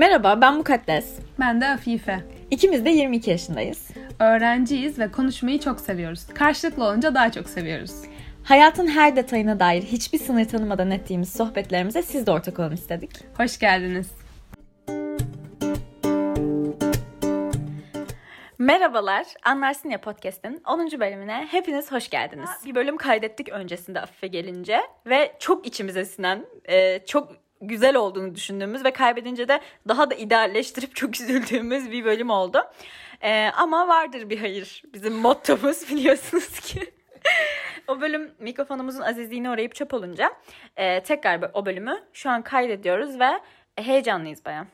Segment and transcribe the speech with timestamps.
[0.00, 1.18] Merhaba ben Mukaddes.
[1.40, 2.20] Ben de Afife.
[2.50, 3.90] İkimiz de 22 yaşındayız.
[4.18, 6.26] Öğrenciyiz ve konuşmayı çok seviyoruz.
[6.26, 7.92] Karşılıklı olunca daha çok seviyoruz.
[8.44, 13.10] Hayatın her detayına dair hiçbir sınır tanımadan ettiğimiz sohbetlerimize siz de ortak olun istedik.
[13.36, 14.12] Hoş geldiniz.
[18.58, 21.00] Merhabalar, Anlarsın Ya Podcast'in 10.
[21.00, 22.50] bölümüne hepiniz hoş geldiniz.
[22.64, 28.84] Bir bölüm kaydettik öncesinde Afife gelince ve çok içimize sinen, e, çok güzel olduğunu düşündüğümüz
[28.84, 32.70] ve kaybedince de daha da idealleştirip çok üzüldüğümüz bir bölüm oldu.
[33.22, 36.92] E, ama vardır bir hayır bizim mottomuz biliyorsunuz ki.
[37.88, 40.32] o bölüm mikrofonumuzun azizliğine uğrayıp çöp olunca
[40.76, 43.40] e, tekrar o bölümü şu an kaydediyoruz ve
[43.76, 44.66] heyecanlıyız bayağı.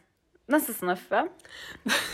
[0.48, 1.28] Nasılsın Afife?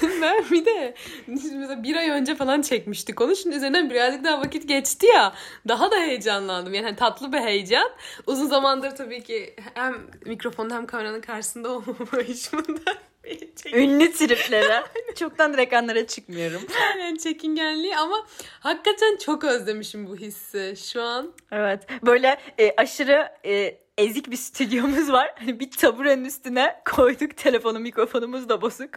[0.23, 0.95] ben bir de
[1.27, 3.37] mesela bir ay önce falan çekmiştik onu.
[3.37, 5.33] Şimdi üzerinden birazcık daha vakit geçti ya.
[5.69, 6.75] Daha da heyecanlandım.
[6.75, 7.91] Yani tatlı bir heyecan.
[8.27, 9.97] Uzun zamandır tabii ki hem
[10.27, 12.95] mikrofonda hem kameranın karşısında olmamayışımdan
[13.73, 14.83] Ünlü triplere.
[15.19, 16.63] Çoktan ekranlara çıkmıyorum.
[16.93, 18.27] Aynen çekingenliği ama
[18.61, 21.33] hakikaten çok özlemişim bu hissi şu an.
[21.53, 21.87] Evet.
[22.07, 25.35] Böyle e, aşırı e, ezik bir stüdyomuz var.
[25.39, 28.91] Hani bir taburenin üstüne koyduk telefonu mikrofonumuz da bozuk.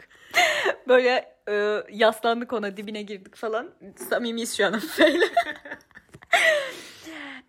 [0.87, 3.71] Böyle e, yaslandık ona dibine girdik falan.
[4.09, 4.81] Samimiyiz şu an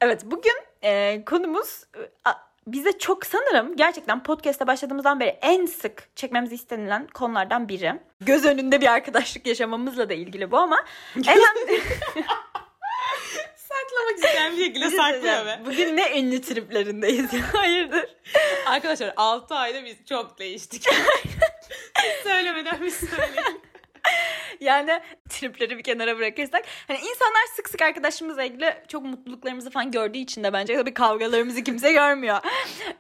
[0.01, 2.31] evet bugün e, konumuz e,
[2.67, 7.93] bize çok sanırım gerçekten podcast'e başladığımızdan beri en sık çekmemizi istenilen konulardan biri.
[8.21, 10.85] Göz önünde bir arkadaşlık yaşamamızla da ilgili bu ama
[11.17, 11.57] elham
[13.57, 15.61] saklamak isteyen bir şekilde şey saklıyor be.
[15.67, 17.41] Bugün ne ünlü triplerindeyiz ya.
[17.55, 18.17] Hayırdır?
[18.67, 20.87] Arkadaşlar 6 ayda biz çok değiştik.
[22.23, 23.63] Söylemeden bir söyleyin.
[24.61, 26.65] Yani tripleri bir kenara bırakırsak.
[26.87, 31.65] Hani insanlar sık sık arkadaşımızla ilgili çok mutluluklarımızı falan gördüğü için de bence tabii kavgalarımızı
[31.65, 32.39] kimse görmüyor.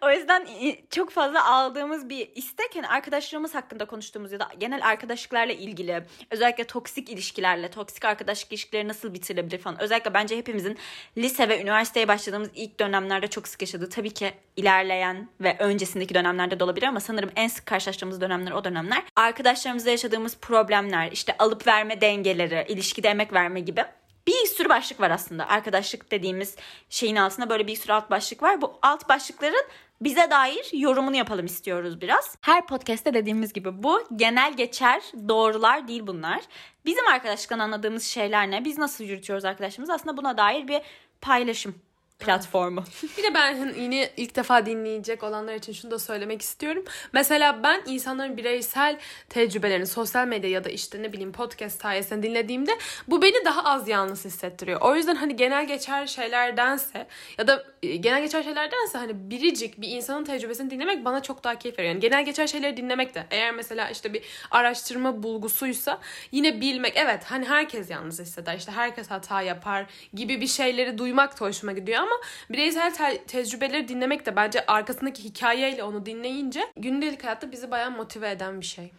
[0.02, 0.46] o yüzden
[0.90, 6.64] çok fazla aldığımız bir istek hani arkadaşlarımız hakkında konuştuğumuz ya da genel arkadaşlıklarla ilgili özellikle
[6.64, 9.80] toksik ilişkilerle, toksik arkadaşlık ilişkileri nasıl bitirilebilir falan.
[9.80, 10.78] Özellikle bence hepimizin
[11.16, 16.60] lise ve üniversiteye başladığımız ilk dönemlerde çok sık yaşadığı tabii ki ilerleyen ve öncesindeki dönemlerde
[16.60, 19.02] de olabilir ama sanırım en sık karşılaştığımız dönemler o dönemler.
[19.16, 23.84] Arkadaşlarımızla yaşadığımız problemler, işte alıp verme dengeleri, ilişkide emek verme gibi
[24.26, 25.48] bir sürü başlık var aslında.
[25.48, 26.56] Arkadaşlık dediğimiz
[26.90, 28.60] şeyin altında böyle bir sürü alt başlık var.
[28.60, 29.64] Bu alt başlıkların
[30.00, 32.36] bize dair yorumunu yapalım istiyoruz biraz.
[32.40, 36.40] Her podcast'te dediğimiz gibi bu genel geçer doğrular değil bunlar.
[36.84, 38.64] Bizim arkadaşlıktan anladığımız şeyler ne?
[38.64, 39.90] Biz nasıl yürütüyoruz arkadaşımız?
[39.90, 40.80] Aslında buna dair bir
[41.20, 41.74] paylaşım
[42.18, 42.84] platformu.
[43.18, 46.84] bir de ben yine ilk defa dinleyecek olanlar için şunu da söylemek istiyorum.
[47.12, 52.70] Mesela ben insanların bireysel tecrübelerini sosyal medya ya da işte ne bileyim podcast sayesinde dinlediğimde
[53.08, 54.80] bu beni daha az yalnız hissettiriyor.
[54.80, 57.06] O yüzden hani genel geçer şeylerdense
[57.38, 61.78] ya da genel geçer şeylerdense hani biricik bir insanın tecrübesini dinlemek bana çok daha keyif
[61.78, 61.92] veriyor.
[61.94, 65.98] Yani genel geçer şeyleri dinlemek de eğer mesela işte bir araştırma bulgusuysa
[66.32, 71.40] yine bilmek evet hani herkes yalnız hisseder işte herkes hata yapar gibi bir şeyleri duymak
[71.40, 72.14] da hoşuma gidiyor ama
[72.50, 78.30] bireysel te- tecrübeleri dinlemek de bence arkasındaki hikayeyle onu dinleyince gündelik hayatta bizi bayağı motive
[78.30, 78.90] eden bir şey.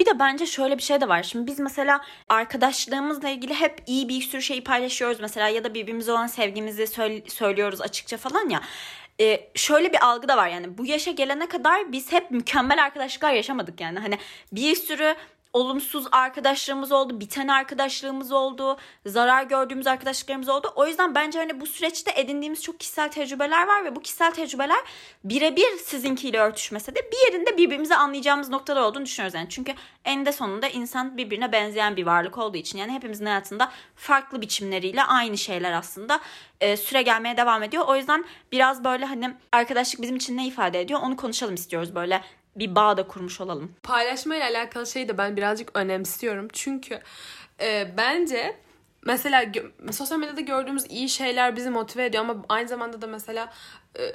[0.00, 1.22] Bir de bence şöyle bir şey de var.
[1.22, 6.12] Şimdi biz mesela arkadaşlığımızla ilgili hep iyi bir sürü şeyi paylaşıyoruz mesela ya da birbirimize
[6.12, 8.60] olan sevgimizi söyle- söylüyoruz açıkça falan ya.
[9.20, 10.78] Ee, şöyle bir algı da var yani.
[10.78, 13.98] Bu yaşa gelene kadar biz hep mükemmel arkadaşlıklar yaşamadık yani.
[13.98, 14.18] Hani
[14.52, 15.14] bir sürü
[15.54, 18.76] olumsuz arkadaşlığımız oldu, biten arkadaşlığımız oldu,
[19.06, 20.72] zarar gördüğümüz arkadaşlıklarımız oldu.
[20.76, 24.78] O yüzden bence hani bu süreçte edindiğimiz çok kişisel tecrübeler var ve bu kişisel tecrübeler
[25.24, 29.34] birebir sizinkiyle örtüşmese de bir yerinde birbirimizi anlayacağımız noktalar olduğunu düşünüyoruz.
[29.34, 34.40] Yani çünkü eninde sonunda insan birbirine benzeyen bir varlık olduğu için yani hepimizin hayatında farklı
[34.40, 36.20] biçimleriyle aynı şeyler aslında
[36.60, 37.84] e, süre gelmeye devam ediyor.
[37.86, 42.22] O yüzden biraz böyle hani arkadaşlık bizim için ne ifade ediyor onu konuşalım istiyoruz böyle
[42.56, 43.74] bir bağ da kurmuş olalım.
[43.82, 46.48] Paylaşmayla alakalı şeyi de ben birazcık önemsiyorum.
[46.52, 47.00] Çünkü
[47.60, 48.56] e, bence
[49.06, 49.44] mesela
[49.92, 53.52] sosyal medyada gördüğümüz iyi şeyler bizi motive ediyor ama aynı zamanda da mesela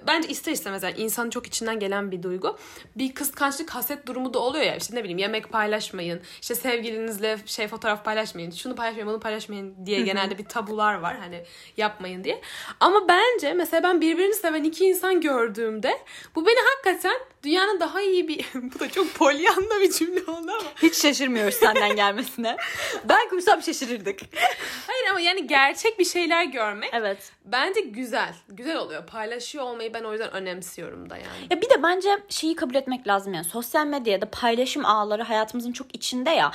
[0.07, 2.57] bence ister istemez yani insanın çok içinden gelen bir duygu.
[2.95, 7.67] Bir kıskançlık haset durumu da oluyor ya işte ne bileyim yemek paylaşmayın işte sevgilinizle şey
[7.67, 11.43] fotoğraf paylaşmayın şunu paylaşmayın bunu paylaşmayın diye genelde bir tabular var hani
[11.77, 12.41] yapmayın diye.
[12.79, 15.97] Ama bence mesela ben birbirini seven iki insan gördüğümde
[16.35, 20.71] bu beni hakikaten dünyanın daha iyi bir bu da çok polyanla bir cümle oldu ama.
[20.81, 22.57] Hiç şaşırmıyoruz senden gelmesine.
[23.03, 24.19] ben kursam şaşırırdık.
[24.87, 26.89] Hayır ama yani gerçek bir şeyler görmek.
[26.93, 27.31] Evet.
[27.45, 28.35] Bence güzel.
[28.49, 29.07] Güzel oluyor.
[29.07, 31.47] Paylaşıyor olmayı ben o yüzden önemsiyorum da yani.
[31.49, 33.45] Ya bir de bence şeyi kabul etmek lazım yani.
[33.45, 36.51] Sosyal medyada paylaşım ağları hayatımızın çok içinde ya.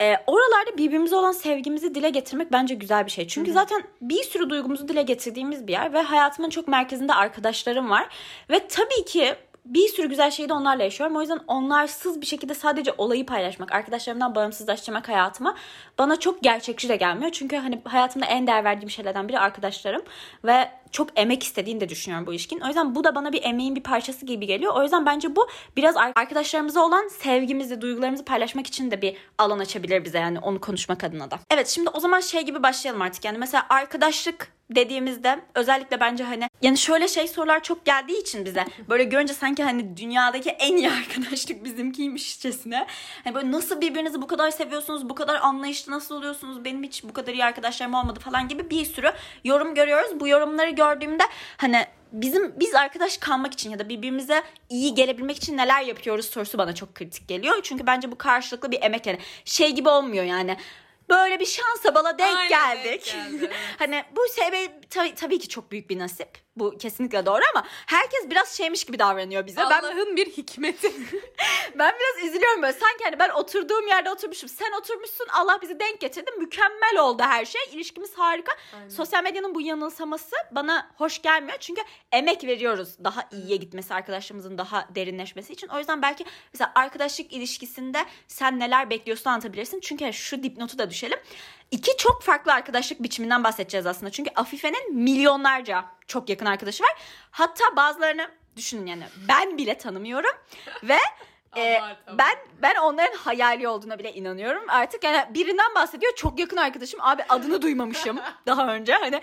[0.00, 3.28] E, oralarda birbirimize olan sevgimizi dile getirmek bence güzel bir şey.
[3.28, 3.58] Çünkü Hı-hı.
[3.58, 8.08] zaten bir sürü duygumuzu dile getirdiğimiz bir yer ve hayatımın çok merkezinde arkadaşlarım var.
[8.50, 9.34] Ve tabii ki
[9.66, 11.16] bir sürü güzel şeyi de onlarla yaşıyorum.
[11.16, 15.56] O yüzden onlarsız bir şekilde sadece olayı paylaşmak, arkadaşlarımdan bağımsızlaştırmak hayatıma
[15.98, 17.32] bana çok gerçekçi de gelmiyor.
[17.32, 20.02] Çünkü hani hayatımda en değer verdiğim şeylerden biri arkadaşlarım
[20.44, 22.60] ve çok emek istediğini de düşünüyorum bu ilişkin.
[22.60, 24.72] O yüzden bu da bana bir emeğin bir parçası gibi geliyor.
[24.76, 30.04] O yüzden bence bu biraz arkadaşlarımıza olan sevgimizi, duygularımızı paylaşmak için de bir alan açabilir
[30.04, 31.38] bize yani onu konuşmak adına da.
[31.50, 36.48] Evet şimdi o zaman şey gibi başlayalım artık yani mesela arkadaşlık dediğimizde özellikle bence hani
[36.62, 40.90] yani şöyle şey sorular çok geldiği için bize böyle görünce sanki hani dünyadaki en iyi
[40.90, 42.86] arkadaşlık bizimkiymişçesine
[43.24, 47.12] hani böyle nasıl birbirinizi bu kadar seviyorsunuz bu kadar anlayışlı nasıl oluyorsunuz benim hiç bu
[47.12, 49.12] kadar iyi arkadaşlarım olmadı falan gibi bir sürü
[49.44, 51.22] yorum görüyoruz bu yorumları gördüğümde
[51.56, 56.58] hani bizim biz arkadaş kalmak için ya da birbirimize iyi gelebilmek için neler yapıyoruz sorusu
[56.58, 57.60] bana çok kritik geliyor.
[57.62, 60.56] Çünkü bence bu karşılıklı bir emek yani şey gibi olmuyor yani
[61.08, 62.84] böyle bir şansa bala denk Aynen, geldik.
[62.84, 63.52] denk geldi, evet.
[63.78, 66.45] hani bu şey tabii, tabii ki çok büyük bir nasip.
[66.56, 69.60] Bu kesinlikle doğru ama herkes biraz şeymiş gibi davranıyor bize.
[69.60, 70.92] Ben Allah'ın bir hikmeti.
[71.78, 72.72] ben biraz üzülüyorum böyle.
[72.72, 74.48] Sanki hani ben oturduğum yerde oturmuşum.
[74.48, 75.26] Sen oturmuşsun.
[75.32, 76.30] Allah bizi denk getirdi.
[76.38, 77.60] Mükemmel oldu her şey.
[77.72, 78.52] İlişkimiz harika.
[78.74, 78.88] Aynen.
[78.88, 81.58] Sosyal medyanın bu yanılsaması bana hoş gelmiyor.
[81.60, 81.82] Çünkü
[82.12, 85.68] emek veriyoruz daha iyiye gitmesi, arkadaşlarımızın daha derinleşmesi için.
[85.68, 89.80] O yüzden belki mesela arkadaşlık ilişkisinde sen neler bekliyorsun anlatabilirsin.
[89.80, 91.18] Çünkü şu dipnotu da düşelim.
[91.70, 94.10] İki çok farklı arkadaşlık biçiminden bahsedeceğiz aslında.
[94.10, 96.92] Çünkü Afife'nin milyonlarca çok yakın arkadaşı var.
[97.30, 100.32] Hatta bazılarını düşünün yani ben bile tanımıyorum
[100.82, 100.98] ve
[101.56, 101.80] e,
[102.18, 104.62] ben ben onların hayali olduğuna bile inanıyorum.
[104.68, 106.14] Artık yani birinden bahsediyor.
[106.16, 107.00] Çok yakın arkadaşım.
[107.02, 108.92] Abi adını duymamışım daha önce.
[108.92, 109.20] Hani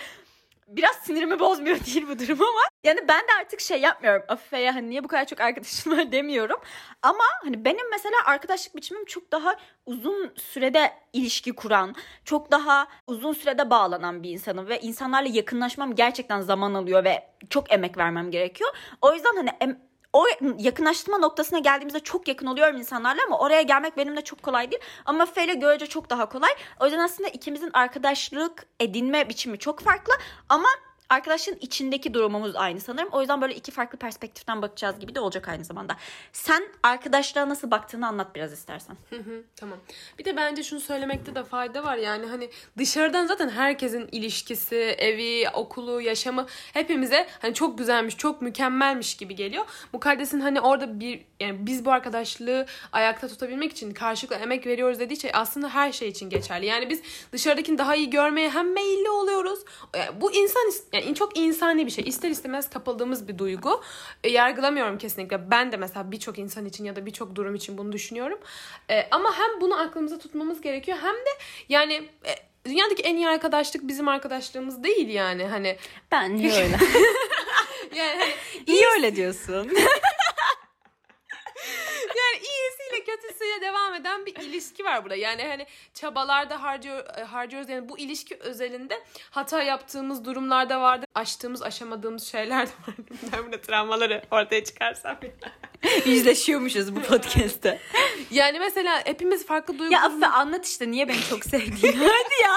[0.67, 4.23] biraz sinirimi bozmuyor değil bu durum ama yani ben de artık şey yapmıyorum.
[4.27, 6.59] Afife'ye hani niye bu kadar çok arkadaşın var demiyorum.
[7.01, 9.55] Ama hani benim mesela arkadaşlık biçimim çok daha
[9.85, 11.95] uzun sürede ilişki kuran,
[12.25, 17.71] çok daha uzun sürede bağlanan bir insanım ve insanlarla yakınlaşmam gerçekten zaman alıyor ve çok
[17.73, 18.69] emek vermem gerekiyor.
[19.01, 20.25] O yüzden hani em- o
[20.57, 24.81] yakınlaştırma noktasına geldiğimizde çok yakın oluyorum insanlarla ama oraya gelmek benim de çok kolay değil.
[25.05, 26.51] Ama Fe ile görece çok daha kolay.
[26.79, 30.13] O yüzden aslında ikimizin arkadaşlık edinme biçimi çok farklı
[30.49, 30.67] ama
[31.09, 33.09] arkadaşlığın içindeki durumumuz aynı sanırım.
[33.11, 35.97] O yüzden böyle iki farklı perspektiften bakacağız gibi de olacak aynı zamanda.
[36.33, 38.97] Sen arkadaşlığa nasıl baktığını anlat biraz istersen.
[39.55, 39.79] Tamam.
[40.19, 41.97] Bir de bence şunu söylemekte de fayda var.
[41.97, 49.17] Yani hani dışarıdan zaten herkesin ilişkisi, evi, okulu, yaşamı hepimize hani çok güzelmiş, çok mükemmelmiş
[49.17, 49.65] gibi geliyor.
[49.93, 55.19] Mukaddes'in hani orada bir yani biz bu arkadaşlığı ayakta tutabilmek için karşılıklı emek veriyoruz dediği
[55.19, 56.65] şey aslında her şey için geçerli.
[56.65, 57.01] Yani biz
[57.31, 59.59] dışarıdakini daha iyi görmeye hem meyilli oluyoruz.
[59.95, 62.03] Yani bu insan yani çok insani bir şey.
[62.07, 63.81] İster istemez kapıldığımız bir duygu.
[64.23, 65.51] E, yargılamıyorum kesinlikle.
[65.51, 68.39] Ben de mesela birçok insan için ya da birçok durum için bunu düşünüyorum.
[68.89, 71.29] E, ama hem bunu aklımıza tutmamız gerekiyor hem de
[71.69, 71.93] yani
[72.25, 72.31] e,
[72.65, 75.77] dünyadaki en iyi arkadaşlık bizim arkadaşlığımız değil yani hani
[76.11, 76.49] Ben öyle?
[77.95, 78.33] yani hani
[78.67, 79.71] İyi öyle diyorsun.
[82.23, 85.15] yani iyisiyle kötüsüyle devam eden bir ilişki var burada.
[85.15, 87.69] Yani hani çabalarda harcıyor, e, harcıyoruz.
[87.69, 91.05] Yani bu ilişki özelinde hata yaptığımız durumlarda vardı.
[91.15, 93.01] Aştığımız, aşamadığımız şeyler de vardı.
[93.33, 95.17] Ben burada travmaları ortaya çıkarsam.
[96.05, 97.79] Yüzleşiyormuşuz bu podcast'te.
[98.31, 101.97] Yani mesela hepimiz farklı duygu Ya Afife anlat işte niye beni çok sevdiğini.
[102.07, 102.55] Hadi ya.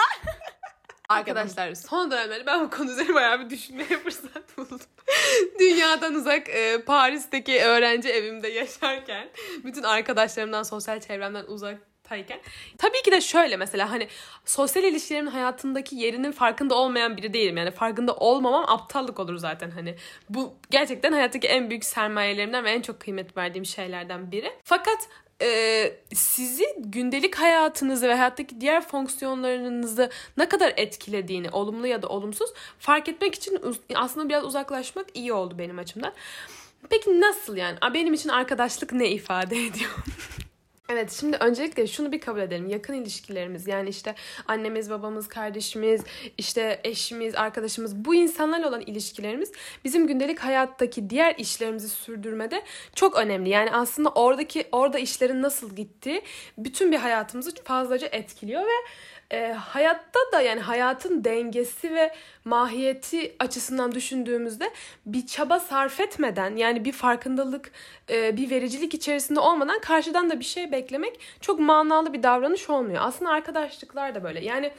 [1.09, 4.81] Arkadaşlar son dönemleri ben bu konu üzerine bayağı bir düşünmeye fırsat buldum.
[5.59, 9.29] Dünyadan uzak e, Paris'teki öğrenci evimde yaşarken
[9.65, 12.41] bütün arkadaşlarımdan sosyal çevremden uzaktayken
[12.79, 14.09] tabii ki de şöyle mesela hani
[14.45, 17.57] sosyal ilişkilerimin hayatındaki yerinin farkında olmayan biri değilim.
[17.57, 19.97] Yani farkında olmamam aptallık olur zaten hani.
[20.29, 24.53] Bu gerçekten hayattaki en büyük sermayelerimden ve en çok kıymet verdiğim şeylerden biri.
[24.65, 25.09] Fakat
[25.43, 32.51] e, sizi gündelik hayatınızı ve hayattaki diğer fonksiyonlarınızı ne kadar etkilediğini olumlu ya da olumsuz
[32.79, 33.61] fark etmek için
[33.95, 36.13] aslında biraz uzaklaşmak iyi oldu benim açımdan.
[36.91, 37.79] Peki nasıl yani?
[37.95, 39.91] Benim için arkadaşlık ne ifade ediyor?
[40.89, 42.69] Evet şimdi öncelikle şunu bir kabul edelim.
[42.69, 44.15] Yakın ilişkilerimiz yani işte
[44.47, 46.03] annemiz, babamız, kardeşimiz,
[46.39, 49.53] işte eşimiz, arkadaşımız bu insanlarla olan ilişkilerimiz
[49.85, 52.63] bizim gündelik hayattaki diğer işlerimizi sürdürmede
[52.95, 53.49] çok önemli.
[53.49, 56.23] Yani aslında oradaki orada işlerin nasıl gittiği
[56.59, 58.77] bütün bir hayatımızı fazlaca etkiliyor ve
[59.31, 62.15] e, hayatta da yani hayatın dengesi ve
[62.45, 64.71] mahiyeti açısından düşündüğümüzde
[65.07, 67.73] bir çaba sarf etmeden yani bir farkındalık,
[68.11, 73.03] e, bir vericilik içerisinde olmadan karşıdan da bir şey beklemek çok manalı bir davranış olmuyor.
[73.03, 74.45] Aslında arkadaşlıklar da böyle.
[74.45, 74.73] Yani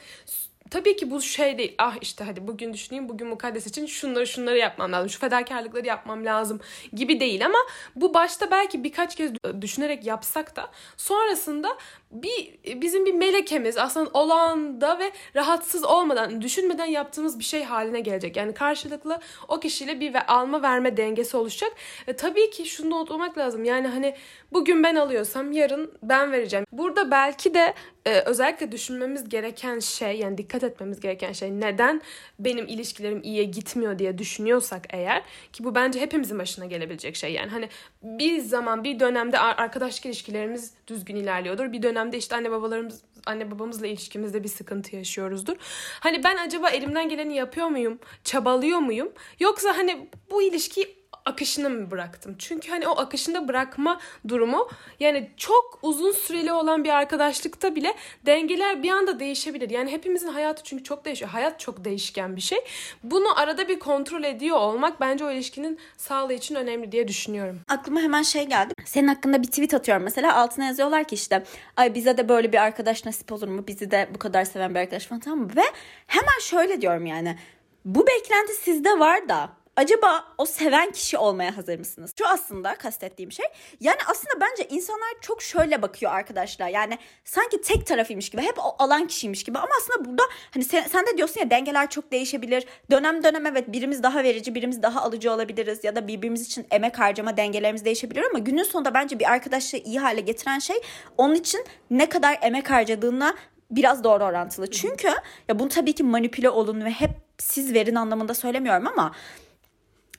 [0.70, 1.74] tabii ki bu şey değil.
[1.78, 5.10] Ah işte hadi bugün düşüneyim bugün mukaddes için şunları şunları yapmam lazım.
[5.10, 6.60] Şu fedakarlıkları yapmam lazım
[6.92, 7.58] gibi değil ama
[7.96, 11.78] bu başta belki birkaç kez düşünerek yapsak da sonrasında
[12.10, 18.36] bir bizim bir melekemiz aslında olanda ve rahatsız olmadan düşünmeden yaptığımız bir şey haline gelecek.
[18.36, 21.72] Yani karşılıklı o kişiyle bir ve alma verme dengesi oluşacak.
[22.06, 23.64] E, tabii ki şunu da unutmamak lazım.
[23.64, 24.14] Yani hani
[24.52, 26.66] bugün ben alıyorsam yarın ben vereceğim.
[26.72, 27.74] Burada belki de
[28.06, 32.02] e, özellikle düşünmemiz gereken şey yani dikkat etmemiz gereken şey neden
[32.38, 37.50] benim ilişkilerim iyiye gitmiyor diye düşünüyorsak eğer ki bu bence hepimizin başına gelebilecek şey yani
[37.50, 37.68] hani
[38.02, 41.72] bir zaman bir dönemde arkadaşlık ilişkilerimiz düzgün ilerliyordur.
[41.72, 45.56] Bir dönemde işte anne babalarımız anne babamızla ilişkimizde bir sıkıntı yaşıyoruzdur.
[46.00, 47.98] Hani ben acaba elimden geleni yapıyor muyum?
[48.24, 49.12] Çabalıyor muyum?
[49.40, 52.36] Yoksa hani bu ilişkiyi akışını mı bıraktım?
[52.38, 54.68] Çünkü hani o akışında bırakma durumu
[55.00, 57.94] yani çok uzun süreli olan bir arkadaşlıkta bile
[58.26, 59.70] dengeler bir anda değişebilir.
[59.70, 61.30] Yani hepimizin hayatı çünkü çok değişiyor.
[61.30, 62.58] Hayat çok değişken bir şey.
[63.02, 67.60] Bunu arada bir kontrol ediyor olmak bence o ilişkinin sağlığı için önemli diye düşünüyorum.
[67.68, 68.74] Aklıma hemen şey geldi.
[68.84, 71.44] Senin hakkında bir tweet atıyorum mesela altına yazıyorlar ki işte
[71.76, 73.66] ay bize de böyle bir arkadaş nasip olur mu?
[73.66, 75.50] Bizi de bu kadar seven bir arkadaş falan tamam mı?
[75.56, 75.64] Ve
[76.06, 77.38] hemen şöyle diyorum yani.
[77.84, 82.12] Bu beklenti sizde var da acaba o seven kişi olmaya hazır mısınız?
[82.18, 83.46] Şu aslında kastettiğim şey.
[83.80, 86.68] Yani aslında bence insanlar çok şöyle bakıyor arkadaşlar.
[86.68, 88.42] Yani sanki tek tarafıymış gibi.
[88.42, 89.58] Hep o alan kişiymiş gibi.
[89.58, 90.22] Ama aslında burada
[90.54, 92.64] hani sen, sen de diyorsun ya dengeler çok değişebilir.
[92.90, 95.84] Dönem dönem evet birimiz daha verici, birimiz daha alıcı olabiliriz.
[95.84, 98.24] Ya da birbirimiz için emek harcama dengelerimiz değişebilir.
[98.30, 100.76] Ama günün sonunda bence bir arkadaşlığı iyi hale getiren şey
[101.18, 103.34] onun için ne kadar emek harcadığına
[103.70, 104.70] biraz doğru orantılı.
[104.70, 105.08] Çünkü
[105.48, 109.12] ya bunu tabii ki manipüle olun ve hep siz verin anlamında söylemiyorum ama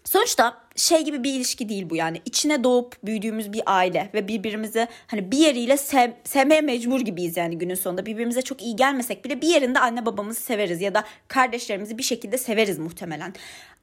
[0.09, 2.21] Sonuçta şey gibi bir ilişki değil bu yani.
[2.25, 7.57] İçine doğup büyüdüğümüz bir aile ve birbirimizi hani bir yeriyle sev, sevmeye mecbur gibiyiz yani
[7.57, 8.05] günün sonunda.
[8.05, 12.37] Birbirimize çok iyi gelmesek bile bir yerinde anne babamızı severiz ya da kardeşlerimizi bir şekilde
[12.37, 13.33] severiz muhtemelen.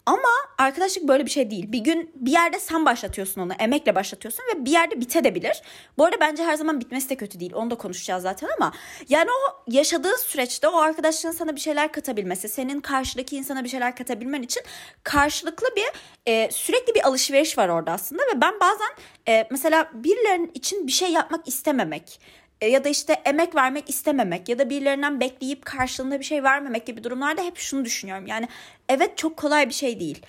[0.06, 1.72] Ama arkadaşlık böyle bir şey değil.
[1.72, 5.62] Bir gün bir yerde sen başlatıyorsun onu, emekle başlatıyorsun ve bir yerde bitebilir.
[5.98, 7.52] Bu arada bence her zaman bitmesi de kötü değil.
[7.54, 8.72] Onu da konuşacağız zaten ama
[9.08, 13.96] yani o yaşadığı süreçte o arkadaşlığın sana bir şeyler katabilmesi, senin karşıdaki insana bir şeyler
[13.96, 14.62] katabilmen için
[15.02, 15.86] karşılıklı bir
[16.26, 18.88] e, sürekli bir alışveriş var orada aslında ve ben bazen
[19.28, 22.20] e, mesela birilerinin için bir şey yapmak istememek
[22.62, 27.04] ya da işte emek vermek istememek ya da birilerinden bekleyip karşılığında bir şey vermemek gibi
[27.04, 28.26] durumlarda hep şunu düşünüyorum.
[28.26, 28.48] Yani
[28.88, 30.26] evet çok kolay bir şey değil.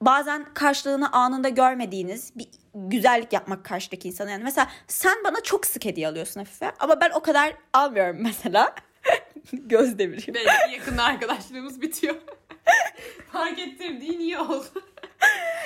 [0.00, 4.30] Bazen karşılığını anında görmediğiniz bir güzellik yapmak karşıdaki insana.
[4.30, 8.74] Yani mesela sen bana çok sık hediye alıyorsun Hafife ama ben o kadar almıyorum mesela.
[9.52, 10.34] Göz deviriyor.
[10.34, 12.14] Belki yakın arkadaşlığımız bitiyor.
[13.32, 14.84] Fark ettirdiğin iyi oldu.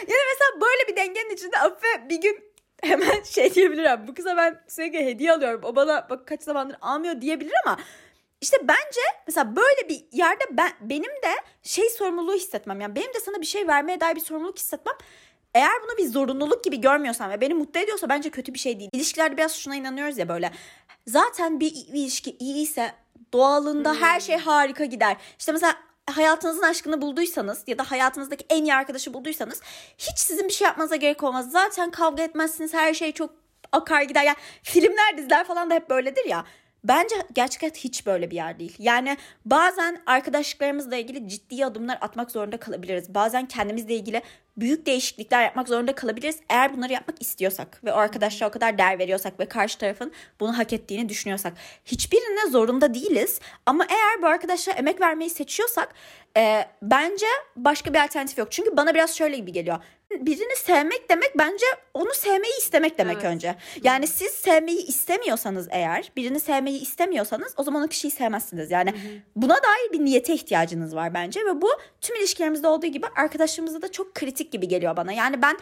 [0.09, 2.50] yani mesela böyle bir dengenin içinde Afife bir gün
[2.89, 4.09] hemen şey diyebilirim.
[4.09, 5.61] Bu kıza ben sürekli hediye alıyorum.
[5.65, 7.79] O bana bak kaç zamandır almıyor diyebilir ama
[8.41, 12.81] işte bence mesela böyle bir yerde ben benim de şey sorumluluğu hissetmem.
[12.81, 14.95] Yani benim de sana bir şey vermeye dair bir sorumluluk hissetmem.
[15.55, 18.91] Eğer bunu bir zorunluluk gibi görmüyorsan ve beni mutlu ediyorsa bence kötü bir şey değil.
[18.93, 20.53] İlişkilerde biraz şuna inanıyoruz ya böyle.
[21.07, 22.93] Zaten bir, bir ilişki iyiyse
[23.33, 24.01] doğalında hmm.
[24.01, 25.17] her şey harika gider.
[25.39, 25.77] İşte mesela
[26.11, 29.61] hayatınızın aşkını bulduysanız ya da hayatınızdaki en iyi arkadaşı bulduysanız
[29.99, 31.51] hiç sizin bir şey yapmanıza gerek olmaz.
[31.51, 32.75] Zaten kavga etmezsiniz.
[32.75, 33.31] Her şey çok
[33.73, 34.23] akar gider.
[34.25, 36.45] Yani filmler, diziler falan da hep böyledir ya.
[36.85, 38.77] Bence gerçekten hiç böyle bir yer değil.
[38.79, 43.15] Yani bazen arkadaşlıklarımızla ilgili ciddi adımlar atmak zorunda kalabiliriz.
[43.15, 44.23] Bazen kendimizle ilgili
[44.57, 48.99] büyük değişiklikler yapmak zorunda kalabiliriz eğer bunları yapmak istiyorsak ve o arkadaşlara o kadar değer
[48.99, 51.53] veriyorsak ve karşı tarafın bunu hak ettiğini düşünüyorsak.
[51.85, 55.95] Hiçbirine zorunda değiliz ama eğer bu arkadaşlara emek vermeyi seçiyorsak
[56.37, 58.53] e, bence başka bir alternatif yok.
[58.53, 59.79] Çünkü bana biraz şöyle gibi geliyor
[60.11, 63.25] birini sevmek demek bence onu sevmeyi istemek demek evet.
[63.25, 63.57] önce.
[63.83, 68.71] Yani siz sevmeyi istemiyorsanız eğer, birini sevmeyi istemiyorsanız o zaman o kişiyi sevmezsiniz.
[68.71, 69.13] Yani Hı-hı.
[69.37, 71.69] buna dair bir niyete ihtiyacınız var bence ve bu
[72.01, 75.13] tüm ilişkilerimizde olduğu gibi arkadaşlarımızda da çok kritik gibi geliyor bana.
[75.13, 75.57] Yani ben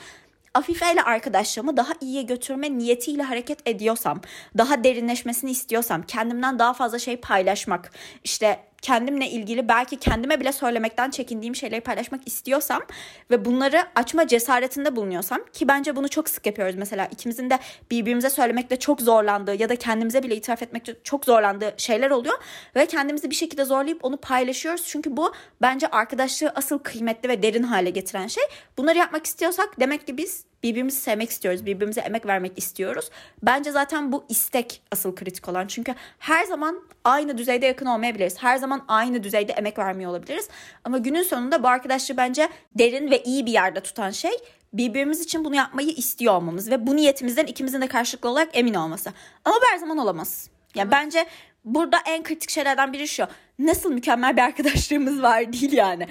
[0.54, 4.20] Afife ile arkadaşlığımı daha iyiye götürme niyetiyle hareket ediyorsam,
[4.58, 7.90] daha derinleşmesini istiyorsam, kendimden daha fazla şey paylaşmak,
[8.24, 12.82] işte kendimle ilgili belki kendime bile söylemekten çekindiğim şeyleri paylaşmak istiyorsam
[13.30, 17.58] ve bunları açma cesaretinde bulunuyorsam ki bence bunu çok sık yapıyoruz mesela ikimizin de
[17.90, 22.38] birbirimize söylemekte çok zorlandığı ya da kendimize bile itiraf etmekte çok zorlandığı şeyler oluyor
[22.76, 25.32] ve kendimizi bir şekilde zorlayıp onu paylaşıyoruz çünkü bu
[25.62, 28.44] bence arkadaşlığı asıl kıymetli ve derin hale getiren şey.
[28.78, 33.10] Bunları yapmak istiyorsak demek ki biz birbirimizi sevmek istiyoruz, birbirimize emek vermek istiyoruz.
[33.42, 35.66] Bence zaten bu istek asıl kritik olan.
[35.66, 38.42] Çünkü her zaman aynı düzeyde yakın olmayabiliriz.
[38.42, 40.48] Her zaman aynı düzeyde emek vermiyor olabiliriz.
[40.84, 42.48] Ama günün sonunda bu arkadaşlığı bence
[42.78, 44.32] derin ve iyi bir yerde tutan şey
[44.72, 49.12] birbirimiz için bunu yapmayı istiyor olmamız ve bu niyetimizden ikimizin de karşılıklı olarak emin olması.
[49.44, 50.50] Ama bu her zaman olamaz.
[50.74, 50.92] Yani evet.
[50.92, 51.26] bence
[51.64, 53.26] burada en kritik şeylerden biri şu.
[53.58, 56.08] Nasıl mükemmel bir arkadaşlığımız var değil yani.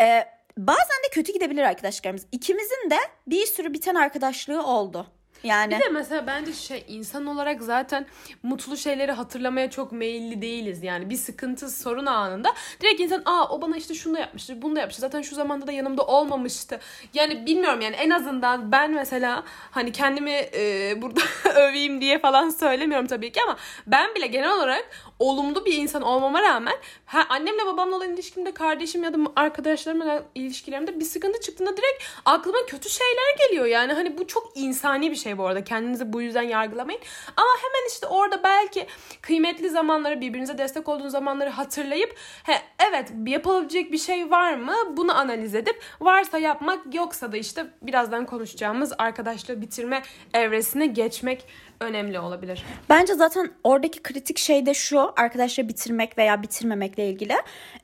[0.00, 2.26] Ee, bazen de kötü gidebilir arkadaşlarımız.
[2.32, 5.06] İkimizin de bir sürü biten arkadaşlığı oldu.
[5.42, 8.06] Yani Bir de mesela bence şey insan olarak zaten
[8.42, 10.82] mutlu şeyleri hatırlamaya çok meyilli değiliz.
[10.82, 14.76] Yani bir sıkıntı sorun anında direkt insan aa o bana işte şunu da yapmıştı bunu
[14.76, 16.80] da yapmıştı zaten şu zamanda da yanımda olmamıştı.
[17.14, 21.20] Yani bilmiyorum yani en azından ben mesela hani kendimi e, burada
[21.54, 26.42] öveyim diye falan söylemiyorum tabii ki ama ben bile genel olarak olumlu bir insan olmama
[26.42, 26.74] rağmen
[27.06, 32.58] ha, annemle babamla olan ilişkimde kardeşim ya da arkadaşlarımla ilişkilerimde bir sıkıntı çıktığında direkt aklıma
[32.66, 33.66] kötü şeyler geliyor.
[33.66, 35.64] Yani hani bu çok insani bir şey bu arada.
[35.64, 37.00] Kendinizi bu yüzden yargılamayın.
[37.36, 38.86] Ama hemen işte orada belki
[39.22, 44.74] kıymetli zamanları birbirinize destek olduğunuz zamanları hatırlayıp he, evet yapılabilecek bir şey var mı?
[44.96, 50.02] Bunu analiz edip varsa yapmak yoksa da işte birazdan konuşacağımız arkadaşlığı bitirme
[50.34, 51.46] evresine geçmek
[51.80, 52.64] önemli olabilir.
[52.88, 57.34] Bence zaten oradaki kritik şey de şu arkadaşları bitirmek veya bitirmemekle ilgili.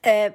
[0.06, 0.32] Ee,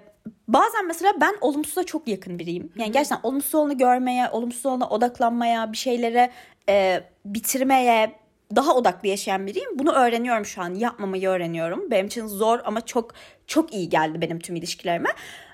[0.47, 2.71] bazen mesela ben olumsuza çok yakın biriyim.
[2.75, 6.31] Yani gerçekten olumsuz olanı görmeye, olumsuz olana odaklanmaya, bir şeylere
[6.69, 8.19] e, bitirmeye
[8.55, 9.79] daha odaklı yaşayan biriyim.
[9.79, 10.73] Bunu öğreniyorum şu an.
[10.73, 11.91] Yapmamayı öğreniyorum.
[11.91, 13.13] Benim için zor ama çok
[13.47, 15.09] çok iyi geldi benim tüm ilişkilerime.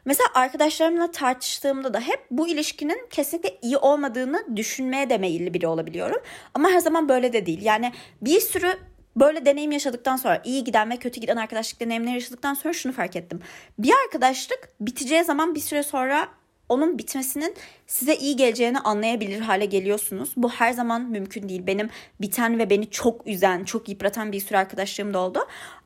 [0.05, 6.21] Mesela arkadaşlarımla tartıştığımda da hep bu ilişkinin kesinlikle iyi olmadığını düşünmeye de meyilli biri olabiliyorum.
[6.53, 7.62] Ama her zaman böyle de değil.
[7.62, 8.73] Yani bir sürü
[9.15, 13.15] böyle deneyim yaşadıktan sonra iyi giden ve kötü giden arkadaşlık deneyimleri yaşadıktan sonra şunu fark
[13.15, 13.41] ettim.
[13.79, 16.27] Bir arkadaşlık biteceği zaman bir süre sonra
[16.70, 17.55] onun bitmesinin
[17.88, 20.34] size iyi geleceğini anlayabilir hale geliyorsunuz.
[20.38, 21.67] Bu her zaman mümkün değil.
[21.67, 21.89] Benim
[22.22, 25.39] biten ve beni çok üzen, çok yıpratan bir sürü arkadaşlığım da oldu.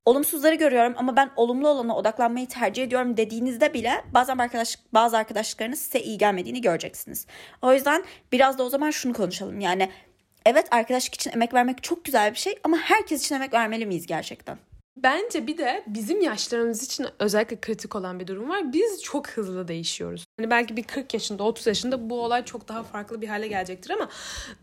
[0.05, 5.79] Olumsuzları görüyorum ama ben olumlu olana odaklanmayı tercih ediyorum dediğinizde bile bazen arkadaş bazı arkadaşlıklarınız
[5.79, 7.27] size iyi gelmediğini göreceksiniz.
[7.61, 9.59] O yüzden biraz da o zaman şunu konuşalım.
[9.59, 9.89] Yani
[10.45, 14.07] evet arkadaşlık için emek vermek çok güzel bir şey ama herkes için emek vermeli miyiz
[14.07, 14.57] gerçekten?
[15.03, 18.73] Bence bir de bizim yaşlarımız için özellikle kritik olan bir durum var.
[18.73, 20.25] Biz çok hızlı değişiyoruz.
[20.39, 23.89] Hani belki bir 40 yaşında, 30 yaşında bu olay çok daha farklı bir hale gelecektir
[23.89, 24.09] ama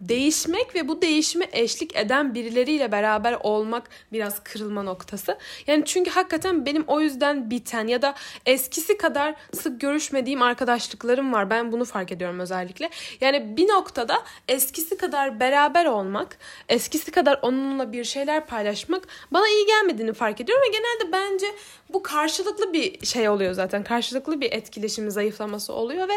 [0.00, 5.38] değişmek ve bu değişime eşlik eden birileriyle beraber olmak biraz kırılma noktası.
[5.66, 8.14] Yani çünkü hakikaten benim o yüzden biten ya da
[8.46, 11.50] eskisi kadar sık görüşmediğim arkadaşlıklarım var.
[11.50, 12.90] Ben bunu fark ediyorum özellikle.
[13.20, 16.38] Yani bir noktada eskisi kadar beraber olmak,
[16.68, 21.46] eskisi kadar onunla bir şeyler paylaşmak bana iyi gelmediğini fark ediyorum ve genelde bence
[21.92, 23.84] bu karşılıklı bir şey oluyor zaten.
[23.84, 26.14] Karşılıklı bir etkileşimi zayıflaması oluyor ve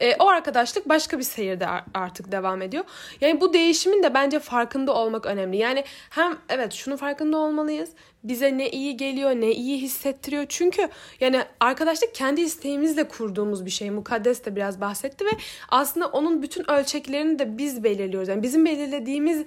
[0.00, 2.84] e, o arkadaşlık başka bir seyirde artık devam ediyor.
[3.20, 5.56] Yani bu değişimin de bence farkında olmak önemli.
[5.56, 7.90] Yani hem evet şunu farkında olmalıyız.
[8.24, 10.46] Bize ne iyi geliyor, ne iyi hissettiriyor.
[10.48, 10.88] Çünkü
[11.20, 13.90] yani arkadaşlık kendi isteğimizle kurduğumuz bir şey.
[13.90, 15.30] Mukaddes de biraz bahsetti ve
[15.68, 18.28] aslında onun bütün ölçeklerini de biz belirliyoruz.
[18.28, 19.44] Yani bizim belirlediğimiz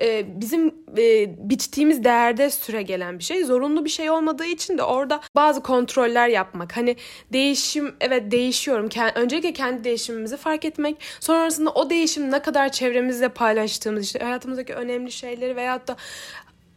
[0.00, 3.44] e, bizim e, biçtiğimiz değerde süre gelen bir şey.
[3.44, 6.76] Zorunlu bir şey olmadığı için de orada bazı kontroller yapmak.
[6.76, 6.96] Hani
[7.32, 8.88] değişim evet değişiyorum.
[9.14, 10.96] Öncelikle kendi değişimimizi fark etmek.
[11.20, 15.96] Sonrasında o değişim ne kadar çevremizle paylaştığımız işte hayatımızdaki önemli şeyleri veyahut da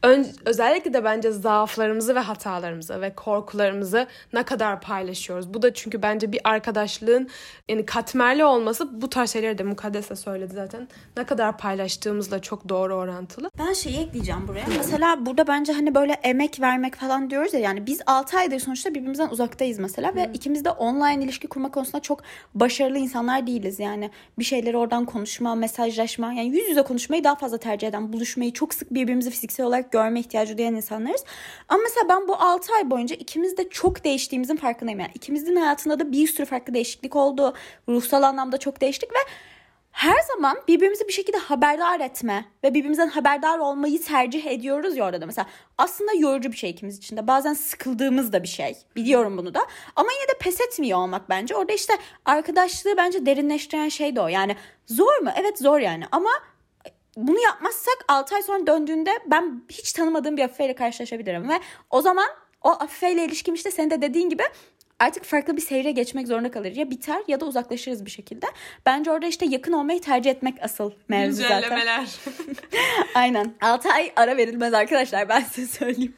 [0.04, 5.54] Ön, özellikle de bence zaaflarımızı ve hatalarımızı ve korkularımızı ne kadar paylaşıyoruz.
[5.54, 7.30] Bu da çünkü bence bir arkadaşlığın
[7.70, 10.88] yani katmerli olması bu tarz şeyleri de Mukaddes de söyledi zaten.
[11.18, 13.52] Ne kadar paylaştığımızla çok doğru orantılı.
[13.60, 14.66] Ben şeyi ekleyeceğim buraya.
[14.78, 18.90] Mesela burada bence hani böyle emek vermek falan diyoruz ya yani biz 6 aydır sonuçta
[18.90, 22.22] birbirimizden uzaktayız mesela ve ikimiz de online ilişki kurma konusunda çok
[22.56, 23.80] başarılı insanlar değiliz.
[23.80, 28.54] Yani bir şeyleri oradan konuşma, mesajlaşma yani yüz yüze konuşmayı daha fazla tercih eden, buluşmayı
[28.54, 31.23] çok sık birbirimizi fiziksel olarak görme ihtiyacı duyan insanlarız.
[31.69, 34.99] Ama mesela ben bu 6 ay boyunca ikimiz de çok değiştiğimizin farkındayım.
[34.99, 37.54] Yani ikimizin hayatında da bir sürü farklı değişiklik oldu.
[37.88, 39.19] Ruhsal anlamda çok değiştik ve
[39.91, 45.21] her zaman birbirimizi bir şekilde haberdar etme ve birbirimizden haberdar olmayı tercih ediyoruz ya orada
[45.21, 45.47] da mesela.
[45.78, 47.28] Aslında yorucu bir şey ikimiz için de.
[47.28, 48.78] Bazen sıkıldığımız da bir şey.
[48.95, 49.67] Biliyorum bunu da.
[49.95, 51.56] Ama yine de pes etmiyor olmak bence.
[51.56, 51.93] Orada işte
[52.25, 54.28] arkadaşlığı bence derinleştiren şey de o.
[54.28, 55.30] Yani zor mu?
[55.36, 56.04] Evet zor yani.
[56.12, 56.30] Ama
[57.27, 61.49] bunu yapmazsak 6 ay sonra döndüğünde ben hiç tanımadığım bir Afife ile karşılaşabilirim.
[61.49, 62.27] Ve o zaman
[62.62, 64.43] o Afife ile ilişkim işte senin de dediğin gibi
[64.99, 66.75] artık farklı bir seyre geçmek zorunda kalır.
[66.75, 68.45] Ya biter ya da uzaklaşırız bir şekilde.
[68.86, 71.62] Bence orada işte yakın olmayı tercih etmek asıl mevzu zaten.
[73.15, 73.53] Aynen.
[73.62, 76.17] 6 ay ara verilmez arkadaşlar ben size söyleyeyim.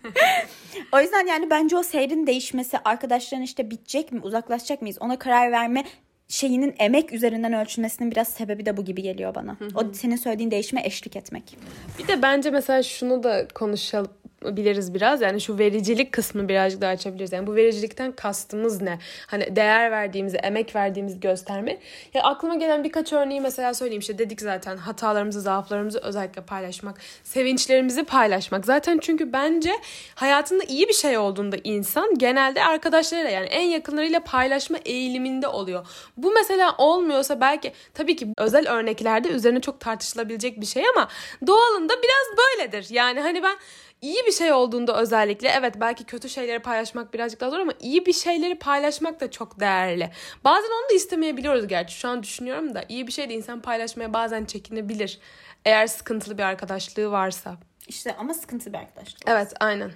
[0.92, 5.52] o yüzden yani bence o seyrin değişmesi, arkadaşların işte bitecek mi, uzaklaşacak mıyız ona karar
[5.52, 5.84] verme
[6.32, 9.56] şeyinin emek üzerinden ölçülmesinin biraz sebebi de bu gibi geliyor bana.
[9.60, 9.70] Hı hı.
[9.76, 11.58] O senin söylediğin değişime eşlik etmek.
[12.00, 14.12] Bir de bence mesela şunu da konuşalım
[14.46, 15.22] biliriz biraz.
[15.22, 17.32] Yani şu vericilik kısmını birazcık daha açabiliriz.
[17.32, 19.00] Yani bu vericilikten kastımız ne?
[19.28, 21.78] Hani değer verdiğimizi, emek verdiğimizi gösterme.
[22.14, 24.00] Ya aklıma gelen birkaç örneği mesela söyleyeyim.
[24.00, 26.98] İşte dedik zaten hatalarımızı, zaaflarımızı özellikle paylaşmak.
[27.24, 28.66] Sevinçlerimizi paylaşmak.
[28.66, 29.72] Zaten çünkü bence
[30.16, 35.88] hayatında iyi bir şey olduğunda insan genelde arkadaşlarıyla yani en yakınlarıyla paylaşma eğiliminde oluyor.
[36.18, 41.08] Bu mesela olmuyorsa belki tabii ki özel örneklerde üzerine çok tartışılabilecek bir şey ama
[41.48, 42.88] doğalında biraz böyledir.
[42.90, 43.58] Yani hani ben
[44.02, 48.06] iyi bir şey olduğunda özellikle evet belki kötü şeyleri paylaşmak birazcık daha zor ama iyi
[48.06, 50.12] bir şeyleri paylaşmak da çok değerli.
[50.44, 51.96] Bazen onu da istemeyebiliyoruz gerçi.
[51.96, 55.20] Şu an düşünüyorum da iyi bir şey de insan paylaşmaya bazen çekinebilir.
[55.66, 57.58] Eğer sıkıntılı bir arkadaşlığı varsa.
[57.88, 59.22] İşte ama sıkıntı bir arkadaşlık.
[59.28, 59.92] Evet aynen.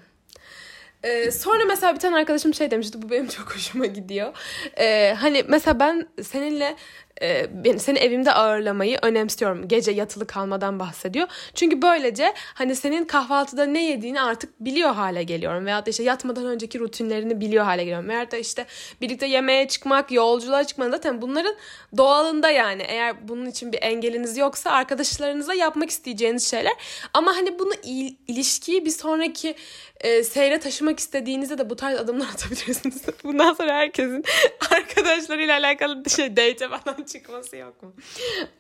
[1.04, 4.34] Ee, sonra mesela bir tane arkadaşım şey demişti bu benim çok hoşuma gidiyor.
[4.78, 6.76] Ee, hani mesela ben seninle
[7.22, 9.68] e, ben seni evimde ağırlamayı önemsiyorum.
[9.68, 11.28] Gece yatılı kalmadan bahsediyor.
[11.54, 15.66] Çünkü böylece hani senin kahvaltıda ne yediğini artık biliyor hale geliyorum.
[15.66, 18.10] Veyahut da işte yatmadan önceki rutinlerini biliyor hale geliyorum.
[18.10, 18.66] Veyahut da işte
[19.02, 21.56] birlikte yemeğe çıkmak, yolculuğa çıkmak zaten bunların
[21.98, 22.84] doğalında yani.
[22.88, 26.74] Eğer bunun için bir engeliniz yoksa arkadaşlarınızla yapmak isteyeceğiniz şeyler.
[27.14, 29.56] Ama hani bunu il- ilişkiyi bir sonraki
[30.02, 33.02] e, seyre taşımak istediğinizde de bu tarz adımlar atabilirsiniz.
[33.24, 34.24] Bundan sonra herkesin
[34.72, 37.94] arkadaşlarıyla alakalı bir şey date falan çıkması yok mu?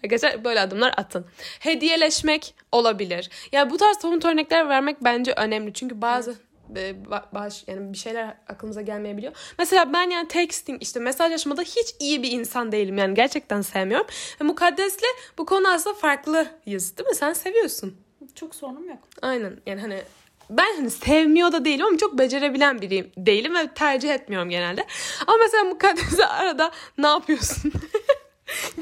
[0.04, 1.26] Arkadaşlar böyle adımlar atın.
[1.60, 3.30] Hediyeleşmek olabilir.
[3.52, 5.74] Yani bu tarz somut örnekler vermek bence önemli.
[5.74, 6.36] Çünkü bazı
[6.76, 6.96] e,
[7.34, 9.34] baş yani bir şeyler aklımıza gelmeyebiliyor.
[9.60, 12.98] Mesela ben yani texting işte mesajlaşmada hiç iyi bir insan değilim.
[12.98, 14.08] Yani gerçekten sevmiyorum.
[14.42, 17.16] Ve mukaddesle bu konu aslında farklıyız değil mi?
[17.16, 17.98] Sen seviyorsun.
[18.36, 19.00] Çok sorunum yok.
[19.22, 20.02] Aynen yani hani
[20.50, 24.86] ben hani sevmiyor da değilim ama çok becerebilen biriyim değilim ve tercih etmiyorum genelde.
[25.28, 27.74] Ama mesela mukaddese arada ne yapıyorsun?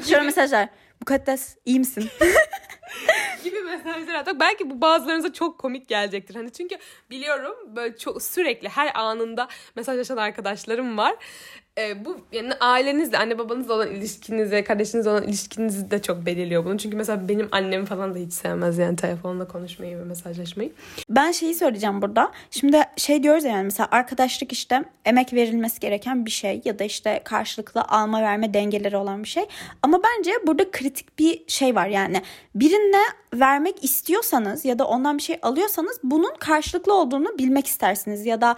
[0.03, 0.69] Şöyle mesajlar.
[0.99, 2.09] Mukaddes iyi misin?
[3.43, 4.39] gibi mesajlar atmak.
[4.39, 6.35] Belki bu bazılarınıza çok komik gelecektir.
[6.35, 6.77] Hani çünkü
[7.09, 11.15] biliyorum böyle çok sürekli her anında mesajlaşan arkadaşlarım var
[11.77, 16.77] e, bu yani ailenizle, anne babanızla olan ilişkinizi, kardeşinizle olan ilişkinizi de çok belirliyor bunu.
[16.77, 20.71] Çünkü mesela benim annem falan da hiç sevmez yani telefonla konuşmayı ve mesajlaşmayı.
[21.09, 22.31] Ben şeyi söyleyeceğim burada.
[22.51, 26.83] Şimdi şey diyoruz ya yani mesela arkadaşlık işte emek verilmesi gereken bir şey ya da
[26.83, 29.43] işte karşılıklı alma verme dengeleri olan bir şey.
[29.81, 32.21] Ama bence burada kritik bir şey var yani.
[32.55, 38.41] Birine vermek istiyorsanız ya da ondan bir şey alıyorsanız bunun karşılıklı olduğunu bilmek istersiniz ya
[38.41, 38.55] da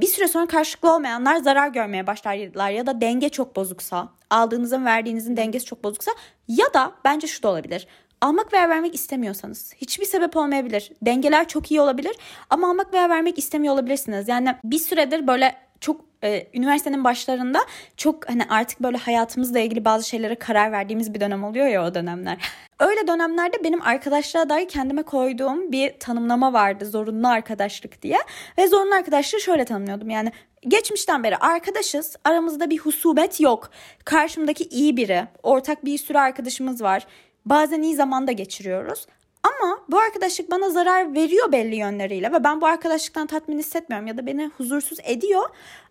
[0.00, 5.36] bir süre sonra karşılıklı olmayanlar zarar görmeye başlarlar ya da denge çok bozuksa, aldığınızın verdiğinizin
[5.36, 6.10] dengesi çok bozuksa
[6.48, 7.86] ya da bence şu da olabilir.
[8.20, 10.92] Almak veya vermek istemiyorsanız hiçbir sebep olmayabilir.
[11.02, 12.16] Dengeler çok iyi olabilir
[12.50, 14.28] ama almak veya vermek istemiyor olabilirsiniz.
[14.28, 17.60] Yani bir süredir böyle çok e, üniversitenin başlarında
[17.96, 21.94] çok hani artık böyle hayatımızla ilgili bazı şeylere karar verdiğimiz bir dönem oluyor ya o
[21.94, 22.38] dönemler.
[22.80, 28.18] Öyle dönemlerde benim arkadaşlığa dair kendime koyduğum bir tanımlama vardı zorunlu arkadaşlık diye.
[28.58, 30.32] Ve zorunlu arkadaşlığı şöyle tanımlıyordum yani
[30.68, 33.70] geçmişten beri arkadaşız aramızda bir husubet yok.
[34.04, 37.06] Karşımdaki iyi biri ortak bir sürü arkadaşımız var.
[37.46, 39.06] Bazen iyi zamanda geçiriyoruz.
[39.42, 44.16] Ama bu arkadaşlık bana zarar veriyor belli yönleriyle ve ben bu arkadaşlıktan tatmin hissetmiyorum ya
[44.16, 45.50] da beni huzursuz ediyor.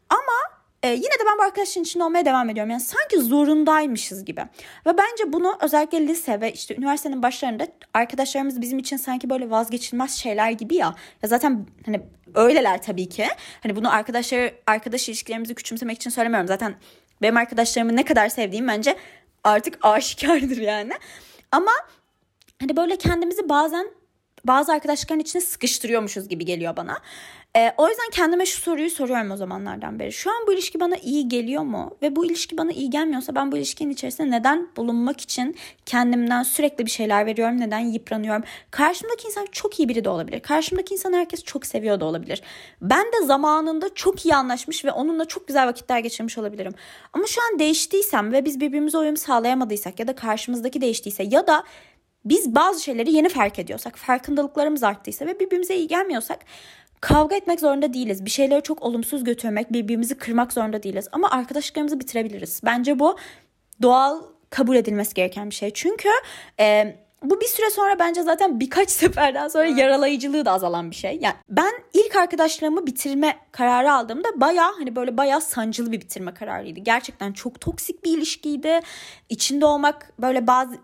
[0.10, 2.72] Ama e, yine de ben bu arkadaşın içinde olmaya devam ediyorum.
[2.72, 4.42] Yani sanki zorundaymışız gibi.
[4.86, 10.12] Ve bence bunu özellikle lise ve işte üniversitenin başlarında arkadaşlarımız bizim için sanki böyle vazgeçilmez
[10.12, 10.96] şeyler gibi ya.
[11.24, 12.02] Ya zaten hani
[12.36, 13.28] öyleler tabii ki.
[13.64, 16.48] Hani bunu arkadaşlar arkadaş ilişkilerimizi küçümsemek için söylemiyorum.
[16.48, 16.76] Zaten
[17.22, 18.98] benim arkadaşlarımı ne kadar sevdiğim bence
[19.44, 20.94] artık aşikardır yani.
[21.52, 21.72] Ama
[22.60, 23.88] hani böyle kendimizi bazen
[24.46, 27.00] bazı arkadaşlıkların içine sıkıştırıyormuşuz gibi geliyor bana.
[27.58, 30.12] E, o yüzden kendime şu soruyu soruyorum o zamanlardan beri.
[30.12, 31.98] Şu an bu ilişki bana iyi geliyor mu?
[32.02, 36.86] Ve bu ilişki bana iyi gelmiyorsa ben bu ilişkinin içerisinde neden bulunmak için kendimden sürekli
[36.86, 37.60] bir şeyler veriyorum?
[37.60, 38.44] Neden yıpranıyorum?
[38.72, 40.40] Karşımdaki insan çok iyi biri de olabilir.
[40.40, 42.42] Karşımdaki insan herkes çok seviyor da olabilir.
[42.82, 46.74] Ben de zamanında çok iyi anlaşmış ve onunla çok güzel vakitler geçirmiş olabilirim.
[47.14, 51.64] Ama şu an değiştiysem ve biz birbirimize uyum sağlayamadıysak ya da karşımızdaki değiştiyse ya da
[52.26, 56.40] biz bazı şeyleri yeni fark ediyorsak, farkındalıklarımız arttıysa ve birbirimize iyi gelmiyorsak
[57.02, 58.26] Kavga etmek zorunda değiliz.
[58.26, 61.08] Bir şeyleri çok olumsuz götürmek, birbirimizi kırmak zorunda değiliz.
[61.12, 62.62] Ama arkadaşlıklarımızı bitirebiliriz.
[62.66, 63.18] Bence bu
[63.82, 65.72] doğal kabul edilmesi gereken bir şey.
[65.74, 66.10] Çünkü
[66.60, 71.20] e, bu bir süre sonra bence zaten birkaç seferden sonra yaralayıcılığı da azalan bir şey.
[71.22, 76.80] Yani ben ilk arkadaşlarımı bitirme kararı aldığımda baya hani böyle baya sancılı bir bitirme kararıydı.
[76.80, 78.80] Gerçekten çok toksik bir ilişkiydi.
[79.30, 80.78] İçinde olmak böyle bazı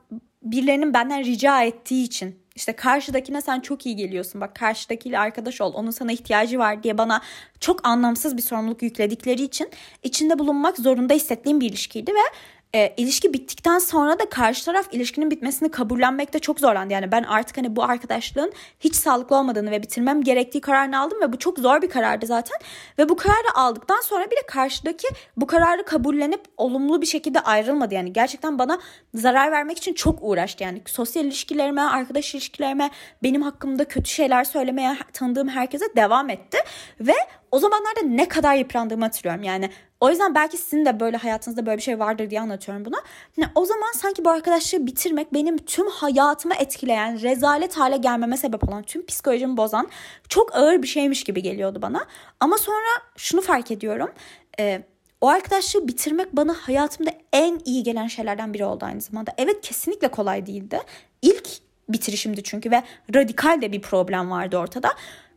[0.43, 4.42] birilerinin benden rica ettiği için işte karşıdakine sen çok iyi geliyorsun.
[4.42, 5.74] Bak karşıdakiyle arkadaş ol.
[5.74, 7.22] Onun sana ihtiyacı var diye bana
[7.60, 9.70] çok anlamsız bir sorumluluk yükledikleri için
[10.04, 12.36] içinde bulunmak zorunda hissettiğim bir ilişkiydi ve
[12.76, 16.94] e, ilişki bittikten sonra da karşı taraf ilişkinin bitmesini kabullenmekte çok zorlandı.
[16.94, 21.34] Yani ben artık hani bu arkadaşlığın hiç sağlıklı olmadığını ve bitirmem gerektiği kararını aldım ve
[21.34, 22.58] bu çok zor bir karardı zaten.
[23.00, 25.08] Ve bu kararı aldıktan sonra bile karşıdaki
[25.38, 27.96] bu kararı kabullenip olumlu bir şekilde ayrılmadı.
[27.96, 28.80] Yani gerçekten bana
[29.16, 30.64] zarar vermek için çok uğraştı.
[30.64, 32.92] Yani sosyal ilişkilerime, arkadaş ilişkilerime,
[33.24, 36.58] benim hakkımda kötü şeyler söylemeye tanıdığım herkese devam etti.
[37.00, 37.16] Ve
[37.54, 39.44] o zamanlarda ne kadar yıprandığımı hatırlıyorum.
[39.44, 42.96] Yani o yüzden belki sizin de böyle hayatınızda böyle bir şey vardır diye anlatıyorum bunu.
[43.38, 48.70] Yani o zaman sanki bu arkadaşlığı bitirmek benim tüm hayatımı etkileyen, rezalet hale gelmeme sebep
[48.70, 49.89] olan, tüm psikolojimi bozan
[50.30, 52.06] çok ağır bir şeymiş gibi geliyordu bana.
[52.39, 54.12] Ama sonra şunu fark ediyorum.
[54.60, 54.84] E,
[55.22, 59.32] o arkadaşlığı bitirmek bana hayatımda en iyi gelen şeylerden biri oldu aynı zamanda.
[59.38, 60.80] Evet kesinlikle kolay değildi.
[61.22, 61.48] İlk
[61.89, 62.84] bitirişimdi çünkü ve
[63.16, 64.89] radikal de bir problem vardı ortada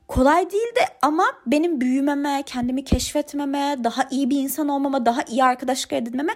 [0.09, 5.93] kolay değildi ama benim büyümeme, kendimi keşfetmeme, daha iyi bir insan olmama, daha iyi arkadaşlık
[5.93, 6.33] edinmeme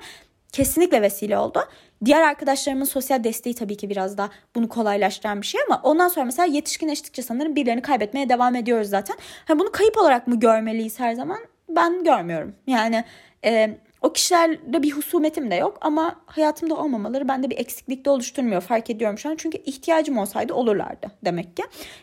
[0.52, 1.60] kesinlikle vesile oldu.
[2.04, 6.24] Diğer arkadaşlarımın sosyal desteği tabii ki biraz daha bunu kolaylaştıran bir şey ama ondan sonra
[6.24, 9.16] mesela yetişkinleştikçe sanırım birilerini kaybetmeye devam ediyoruz zaten.
[9.44, 11.38] Ha, bunu kayıp olarak mı görmeliyiz her zaman?
[11.68, 12.54] Ben görmüyorum.
[12.66, 13.04] Yani
[13.44, 18.60] e, o kişilerle bir husumetim de yok ama hayatımda olmamaları bende bir eksiklik de oluşturmuyor
[18.60, 19.36] fark ediyorum şu an.
[19.36, 21.62] Çünkü ihtiyacım olsaydı olurlardı demek ki.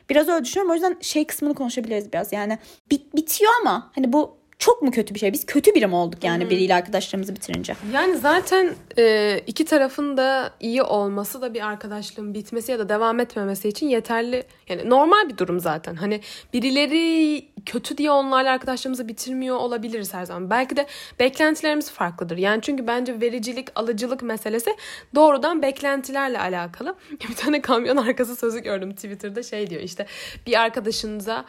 [0.10, 2.34] Biraz öyle düşünüyorum o yüzden şey kısmını konuşabiliriz biraz.
[2.34, 2.58] Yani
[2.92, 5.34] bit bitiyor ama hani bu çok mu kötü bir şey?
[5.34, 6.50] Biz kötü biri mi olduk yani hmm.
[6.50, 7.76] biriyle arkadaşlarımızı bitirince?
[7.94, 13.20] Yani zaten e, iki tarafın da iyi olması da bir arkadaşlığın bitmesi ya da devam
[13.20, 14.44] etmemesi için yeterli.
[14.70, 15.96] Yani normal bir durum zaten.
[15.96, 16.22] Hani
[16.54, 20.50] birileri kötü diye onlarla arkadaşlığımızı bitirmiyor olabiliriz her zaman.
[20.50, 20.88] Belki de
[21.20, 22.38] beklentilerimiz farklıdır.
[22.38, 24.76] Yani çünkü bence vericilik, alıcılık meselesi
[25.16, 26.96] doğrudan beklentilerle alakalı.
[27.30, 30.06] Bir tane kamyon arkası sözü gördüm Twitter'da şey diyor işte
[30.48, 31.46] bir arkadaşınıza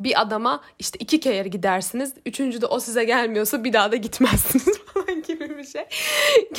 [0.00, 2.14] bir adama işte iki kere gidersiniz.
[2.26, 5.84] Üçüncü de o size gelmiyorsa bir daha da gitmezsiniz falan gibi bir şey.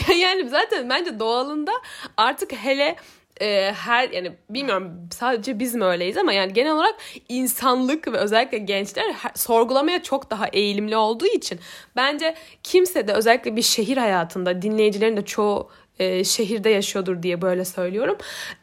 [0.21, 1.71] yani zaten bence doğalında
[2.17, 2.95] artık hele
[3.41, 6.95] e, her yani bilmiyorum sadece biz mi öyleyiz ama yani genel olarak
[7.30, 11.60] insanlık ve özellikle gençler her, sorgulamaya çok daha eğilimli olduğu için
[11.95, 17.65] bence kimse de özellikle bir şehir hayatında dinleyicilerin de çoğu e, şehirde yaşıyordur diye böyle
[17.65, 18.17] söylüyorum.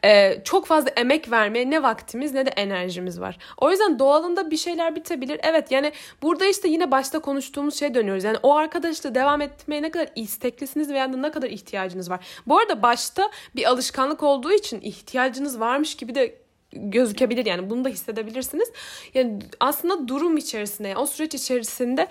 [0.04, 3.38] E, çok fazla emek vermeye ne vaktimiz ne de enerjimiz var.
[3.56, 5.40] O yüzden doğalında bir şeyler bitebilir.
[5.42, 8.24] Evet yani burada işte yine başta konuştuğumuz şeye dönüyoruz.
[8.24, 12.20] Yani o arkadaşla devam etmeye ne kadar isteklisiniz veya ne kadar ihtiyacınız var.
[12.46, 16.34] Bu arada başta bir alışkanlık olduğu için ihtiyacınız varmış gibi de
[16.72, 18.72] gözükebilir yani bunu da hissedebilirsiniz.
[19.14, 22.08] Yani aslında durum içerisinde o süreç içerisinde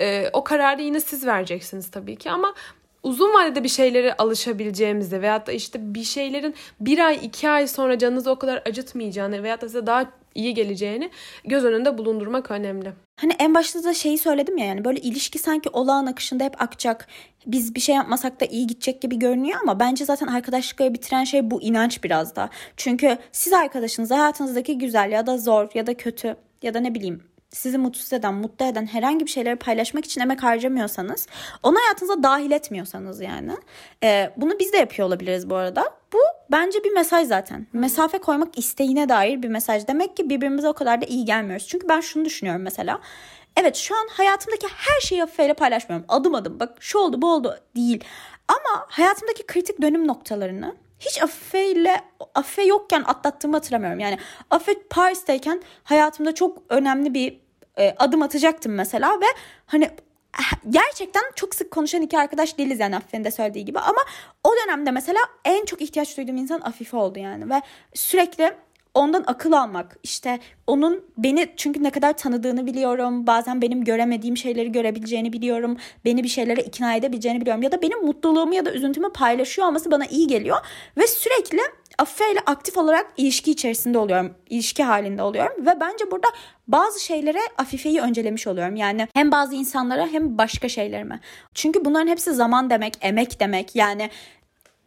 [0.00, 2.54] e, o kararı yine siz vereceksiniz tabii ki ama
[3.02, 7.98] uzun vadede bir şeylere alışabileceğimizi veyahut da işte bir şeylerin bir ay iki ay sonra
[7.98, 11.10] canınızı o kadar acıtmayacağını veyahut da size daha iyi geleceğini
[11.44, 12.92] göz önünde bulundurmak önemli.
[13.20, 17.06] Hani en başta da şeyi söyledim ya yani böyle ilişki sanki olağan akışında hep akacak.
[17.46, 21.50] Biz bir şey yapmasak da iyi gidecek gibi görünüyor ama bence zaten arkadaşlıkları bitiren şey
[21.50, 22.50] bu inanç biraz da.
[22.76, 27.31] Çünkü siz arkadaşınız hayatınızdaki güzel ya da zor ya da kötü ya da ne bileyim
[27.52, 31.26] sizi mutsuz eden, mutlu eden herhangi bir şeyleri paylaşmak için emek harcamıyorsanız,
[31.62, 33.52] onu hayatınıza dahil etmiyorsanız yani.
[34.04, 35.84] E, bunu biz de yapıyor olabiliriz bu arada.
[36.12, 36.18] Bu
[36.50, 37.66] bence bir mesaj zaten.
[37.72, 39.88] Mesafe koymak isteğine dair bir mesaj.
[39.88, 41.68] Demek ki birbirimize o kadar da iyi gelmiyoruz.
[41.68, 43.00] Çünkü ben şunu düşünüyorum mesela.
[43.56, 46.06] Evet şu an hayatımdaki her şeyi Afife'yle paylaşmıyorum.
[46.08, 48.04] Adım adım bak şu oldu bu oldu değil.
[48.48, 52.00] Ama hayatımdaki kritik dönüm noktalarını hiç Afife ile
[52.34, 54.00] Afife yokken atlattığımı hatırlamıyorum.
[54.00, 54.18] Yani
[54.50, 57.40] Afife Paris'teyken hayatımda çok önemli bir
[57.78, 59.26] e, adım atacaktım mesela ve
[59.66, 59.90] hani
[60.70, 64.00] gerçekten çok sık konuşan iki arkadaş değiliz yani Afife'nin de söylediği gibi ama
[64.44, 67.62] o dönemde mesela en çok ihtiyaç duyduğum insan Afife oldu yani ve
[67.94, 68.52] sürekli
[68.94, 74.72] ondan akıl almak işte onun beni çünkü ne kadar tanıdığını biliyorum bazen benim göremediğim şeyleri
[74.72, 79.12] görebileceğini biliyorum beni bir şeylere ikna edebileceğini biliyorum ya da benim mutluluğumu ya da üzüntümü
[79.12, 80.56] paylaşıyor olması bana iyi geliyor
[80.98, 81.60] ve sürekli
[81.98, 86.28] Afife ile aktif olarak ilişki içerisinde oluyorum ilişki halinde oluyorum ve bence burada
[86.68, 88.76] bazı şeylere Afife'yi öncelemiş oluyorum.
[88.76, 91.20] Yani hem bazı insanlara hem başka şeylerime.
[91.54, 93.76] Çünkü bunların hepsi zaman demek emek demek.
[93.76, 94.10] Yani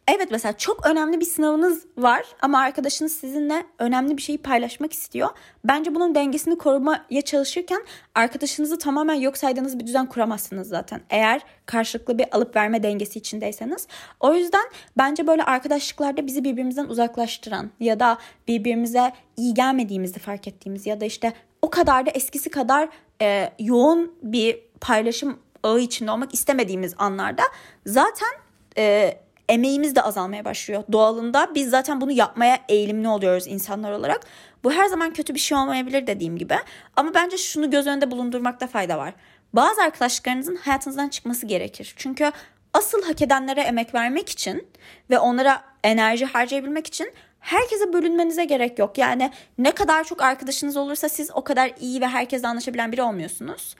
[0.08, 5.28] Evet mesela çok önemli bir sınavınız var ama arkadaşınız sizinle önemli bir şeyi paylaşmak istiyor.
[5.64, 11.00] Bence bunun dengesini korumaya çalışırken arkadaşınızı tamamen yok saydığınız bir düzen kuramazsınız zaten.
[11.10, 13.86] Eğer karşılıklı bir alıp verme dengesi içindeyseniz.
[14.20, 14.64] O yüzden
[14.98, 21.04] bence böyle arkadaşlıklarda bizi birbirimizden uzaklaştıran ya da birbirimize iyi gelmediğimizi fark ettiğimiz ya da
[21.04, 22.88] işte o kadar da eskisi kadar
[23.22, 27.42] e, yoğun bir paylaşım ağı içinde olmak istemediğimiz anlarda
[27.86, 28.30] zaten
[28.78, 29.16] e,
[29.48, 31.54] emeğimiz de azalmaya başlıyor doğalında.
[31.54, 34.20] Biz zaten bunu yapmaya eğilimli oluyoruz insanlar olarak.
[34.64, 36.56] Bu her zaman kötü bir şey olmayabilir dediğim gibi.
[36.96, 39.14] Ama bence şunu göz önünde bulundurmakta fayda var.
[39.52, 41.94] Bazı arkadaşlıklarınızın hayatınızdan çıkması gerekir.
[41.96, 42.32] Çünkü
[42.74, 44.68] asıl hak edenlere emek vermek için
[45.10, 48.98] ve onlara enerji harcayabilmek için herkese bölünmenize gerek yok.
[48.98, 53.76] Yani ne kadar çok arkadaşınız olursa siz o kadar iyi ve herkesle anlaşabilen biri olmuyorsunuz.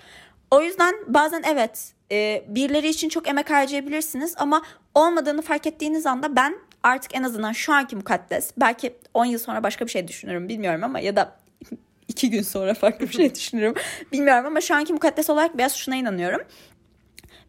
[0.50, 4.62] O yüzden bazen evet e, birileri için çok emek harcayabilirsiniz ama
[4.94, 9.62] olmadığını fark ettiğiniz anda ben artık en azından şu anki mukaddes belki 10 yıl sonra
[9.62, 11.36] başka bir şey düşünürüm bilmiyorum ama ya da
[12.08, 13.74] iki gün sonra farklı bir şey düşünürüm
[14.12, 16.40] bilmiyorum ama şu anki mukaddes olarak biraz şuna inanıyorum.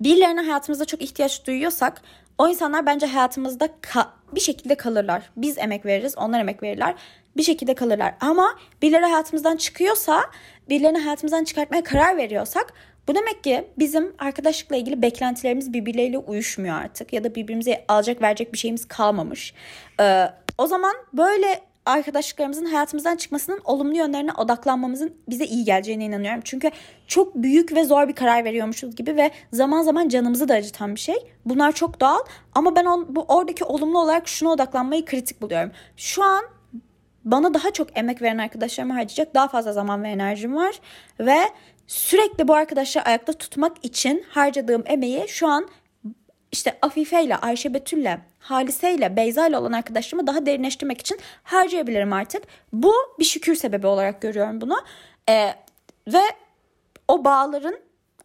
[0.01, 2.01] Birilerine hayatımızda çok ihtiyaç duyuyorsak
[2.37, 5.29] o insanlar bence hayatımızda ka- bir şekilde kalırlar.
[5.37, 6.95] Biz emek veririz, onlar emek verirler.
[7.37, 8.13] Bir şekilde kalırlar.
[8.19, 10.23] Ama birileri hayatımızdan çıkıyorsa,
[10.69, 12.73] birilerini hayatımızdan çıkartmaya karar veriyorsak
[13.07, 18.53] bu demek ki bizim arkadaşlıkla ilgili beklentilerimiz birbirleriyle uyuşmuyor artık ya da birbirimize alacak verecek
[18.53, 19.53] bir şeyimiz kalmamış.
[19.99, 20.25] Ee,
[20.57, 26.41] o zaman böyle arkadaşlıklarımızın hayatımızdan çıkmasının olumlu yönlerine odaklanmamızın bize iyi geleceğine inanıyorum.
[26.43, 26.71] Çünkü
[27.07, 30.99] çok büyük ve zor bir karar veriyormuşuz gibi ve zaman zaman canımızı da acıtan bir
[30.99, 31.15] şey.
[31.45, 32.19] Bunlar çok doğal
[32.55, 35.71] ama ben on, bu oradaki olumlu olarak şuna odaklanmayı kritik buluyorum.
[35.97, 36.43] Şu an
[37.25, 40.79] bana daha çok emek veren arkadaşlarıma harcayacak daha fazla zaman ve enerjim var
[41.19, 41.37] ve
[41.87, 45.67] sürekli bu arkadaşları ayakta tutmak için harcadığım emeği şu an
[46.57, 52.13] işte Afife ile Ayşe Betül'le Halise ile Beyza ile olan arkadaşlığımı daha derinleştirmek için harcayabilirim
[52.13, 52.43] artık.
[52.73, 54.75] Bu bir şükür sebebi olarak görüyorum bunu.
[55.29, 55.53] Ee,
[56.07, 56.21] ve
[57.07, 57.79] o bağların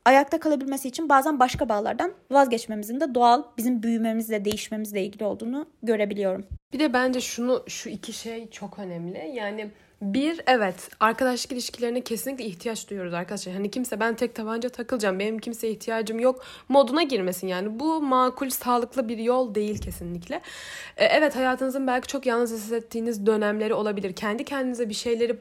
[0.05, 6.47] ayakta kalabilmesi için bazen başka bağlardan vazgeçmemizin de doğal bizim büyümemizle değişmemizle ilgili olduğunu görebiliyorum.
[6.73, 9.33] Bir de bence şunu şu iki şey çok önemli.
[9.35, 9.71] Yani
[10.03, 13.55] bir evet arkadaşlık ilişkilerine kesinlikle ihtiyaç duyuyoruz arkadaşlar.
[13.55, 17.81] Hani kimse ben tek tabanca takılacağım benim kimseye ihtiyacım yok moduna girmesin yani.
[17.81, 20.41] Bu makul sağlıklı bir yol değil kesinlikle.
[20.97, 24.13] Ee, evet hayatınızın belki çok yalnız hissettiğiniz dönemleri olabilir.
[24.13, 25.37] Kendi kendinize bir şeyleri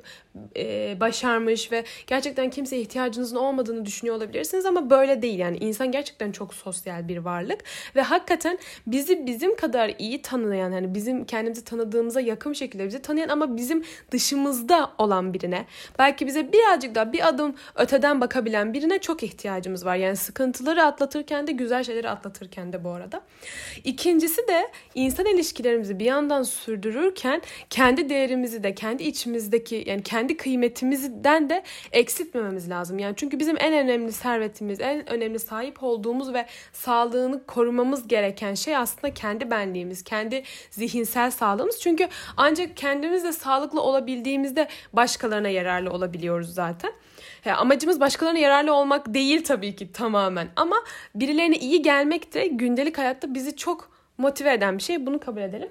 [0.58, 5.58] e, başarmış ve gerçekten kimseye ihtiyacınızın olmadığını düşünüyor olabilirsiniz ama böyle değil yani.
[5.58, 7.64] insan gerçekten çok sosyal bir varlık
[7.96, 13.30] ve hakikaten bizi bizim kadar iyi tanıyan yani bizim kendimizi tanıdığımıza yakın şekilde bizi tanıyan
[13.30, 15.66] ama bizim dışımız yanımızda olan birine,
[16.00, 19.96] belki bize birazcık daha bir adım öteden bakabilen birine çok ihtiyacımız var.
[19.96, 23.22] Yani sıkıntıları atlatırken de güzel şeyleri atlatırken de bu arada.
[23.84, 31.50] İkincisi de insan ilişkilerimizi bir yandan sürdürürken kendi değerimizi de kendi içimizdeki yani kendi kıymetimizden
[31.50, 33.00] de eksiltmememiz lazım.
[33.00, 38.76] Yani çünkü bizim en önemli servetimiz, en önemli sahip olduğumuz ve sağlığını korumamız gereken şey
[38.76, 41.80] aslında kendi benliğimiz, kendi zihinsel sağlığımız.
[41.80, 46.92] Çünkü ancak kendimizle sağlıklı olabildiğimiz ettiğimizde başkalarına yararlı olabiliyoruz zaten.
[47.46, 50.76] Ya amacımız başkalarına yararlı olmak değil tabii ki tamamen ama
[51.16, 55.06] birilerine iyi gelmek de gündelik hayatta bizi çok motive eden bir şey.
[55.06, 55.70] Bunu kabul edelim.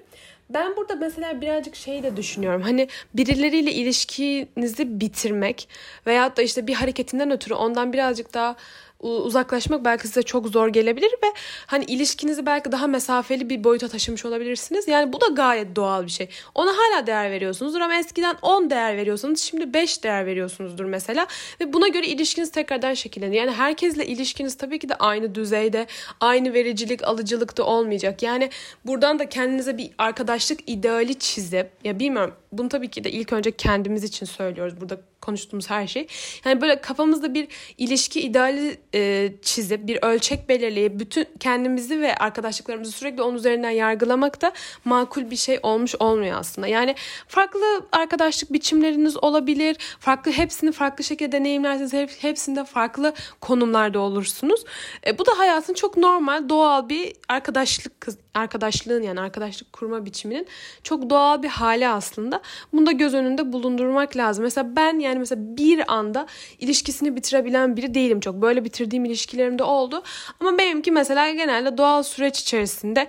[0.49, 2.61] Ben burada mesela birazcık şey de düşünüyorum.
[2.61, 5.69] Hani birileriyle ilişkinizi bitirmek
[6.07, 8.55] veyahut da işte bir hareketinden ötürü ondan birazcık daha
[9.01, 11.27] uzaklaşmak belki size çok zor gelebilir ve
[11.65, 14.87] hani ilişkinizi belki daha mesafeli bir boyuta taşımış olabilirsiniz.
[14.87, 16.29] Yani bu da gayet doğal bir şey.
[16.55, 21.27] Ona hala değer veriyorsunuzdur ama eskiden 10 değer veriyorsunuz şimdi 5 değer veriyorsunuzdur mesela
[21.61, 23.43] ve buna göre ilişkiniz tekrardan şekilleniyor.
[23.45, 25.87] Yani herkesle ilişkiniz tabii ki de aynı düzeyde,
[26.19, 28.23] aynı vericilik, alıcılıkta olmayacak.
[28.23, 28.49] Yani
[28.85, 33.51] buradan da kendinize bir arkadaşlık ideali çizip ya bilmiyorum bunu tabii ki de ilk önce
[33.51, 34.81] kendimiz için söylüyoruz.
[34.81, 36.07] Burada konuştuğumuz her şey.
[36.45, 42.91] Yani böyle kafamızda bir ilişki ideali e, çizip bir ölçek belirleyip bütün kendimizi ve arkadaşlıklarımızı
[42.91, 44.51] sürekli onun üzerinden yargılamak da
[44.85, 46.67] makul bir şey olmuş olmuyor aslında.
[46.67, 46.95] Yani
[47.27, 49.77] farklı arkadaşlık biçimleriniz olabilir.
[49.99, 54.63] Farklı hepsini farklı şekilde deneyimlerseniz hep, hepsinde farklı konumlarda olursunuz.
[55.07, 60.47] E, bu da hayatın çok normal, doğal bir arkadaşlık arkadaşlığın yani arkadaşlık kurma biçiminin
[60.83, 62.41] çok doğal bir hali aslında.
[62.73, 64.43] Bunu da göz önünde bulundurmak lazım.
[64.43, 66.25] Mesela ben yani mesela bir anda
[66.59, 68.35] ilişkisini bitirebilen biri değilim çok.
[68.35, 70.03] Böyle bitirdiğim ilişkilerim de oldu.
[70.39, 73.07] Ama benimki mesela genelde doğal süreç içerisinde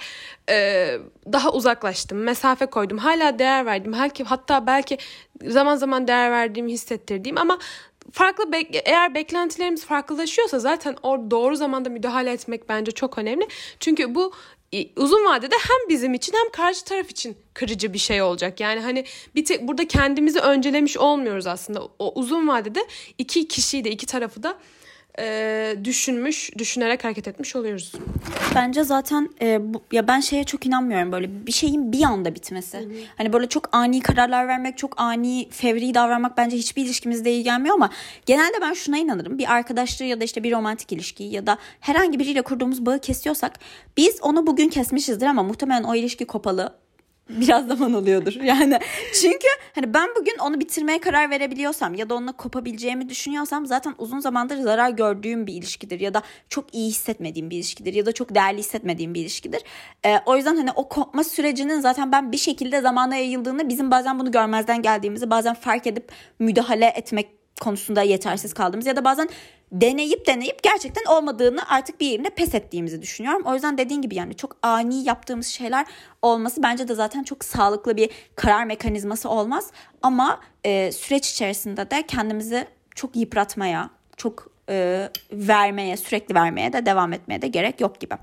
[0.50, 0.88] e,
[1.32, 2.18] daha uzaklaştım.
[2.18, 2.98] Mesafe koydum.
[2.98, 3.92] Hala değer verdim.
[3.92, 4.98] Belki, hatta belki
[5.46, 7.58] zaman zaman değer verdiğimi hissettirdiğim ama
[8.12, 13.48] farklı bek- eğer beklentilerimiz farklılaşıyorsa zaten o doğru zamanda müdahale etmek bence çok önemli.
[13.80, 14.32] Çünkü bu
[14.96, 18.60] uzun vadede hem bizim için hem karşı taraf için kırıcı bir şey olacak.
[18.60, 19.04] Yani hani
[19.34, 21.82] bir tek burada kendimizi öncelemiş olmuyoruz aslında.
[21.98, 22.86] O uzun vadede
[23.18, 24.58] iki kişiyi de iki tarafı da
[25.18, 27.92] e, düşünmüş, düşünerek hareket etmiş oluyoruz.
[28.54, 32.78] Bence zaten e, bu, ya ben şeye çok inanmıyorum böyle bir şeyin bir anda bitmesi.
[32.78, 32.94] Hı hı.
[33.16, 37.74] Hani böyle çok ani kararlar vermek, çok ani fevri davranmak bence hiçbir ilişkimizde iyi gelmiyor
[37.74, 37.90] ama
[38.26, 39.38] genelde ben şuna inanırım.
[39.38, 43.58] Bir arkadaşlığı ya da işte bir romantik ilişkiyi ya da herhangi biriyle kurduğumuz bağı kesiyorsak
[43.96, 46.82] biz onu bugün kesmişizdir ama muhtemelen o ilişki kopalı
[47.28, 48.32] biraz zaman alıyordur.
[48.42, 48.78] Yani
[49.20, 54.18] çünkü hani ben bugün onu bitirmeye karar verebiliyorsam ya da onunla kopabileceğimi düşünüyorsam zaten uzun
[54.20, 58.34] zamandır zarar gördüğüm bir ilişkidir ya da çok iyi hissetmediğim bir ilişkidir ya da çok
[58.34, 59.62] değerli hissetmediğim bir ilişkidir.
[60.06, 64.18] Ee, o yüzden hani o kopma sürecinin zaten ben bir şekilde zamana yayıldığını bizim bazen
[64.18, 67.28] bunu görmezden geldiğimizi bazen fark edip müdahale etmek
[67.60, 69.28] konusunda yetersiz kaldığımız ya da bazen
[69.72, 73.42] deneyip deneyip gerçekten olmadığını artık bir yerine pes ettiğimizi düşünüyorum.
[73.44, 75.86] O yüzden dediğin gibi yani çok ani yaptığımız şeyler
[76.22, 79.70] olması bence de zaten çok sağlıklı bir karar mekanizması olmaz.
[80.02, 87.12] Ama e, süreç içerisinde de kendimizi çok yıpratmaya, çok e, vermeye, sürekli vermeye de devam
[87.12, 88.14] etmeye de gerek yok gibi.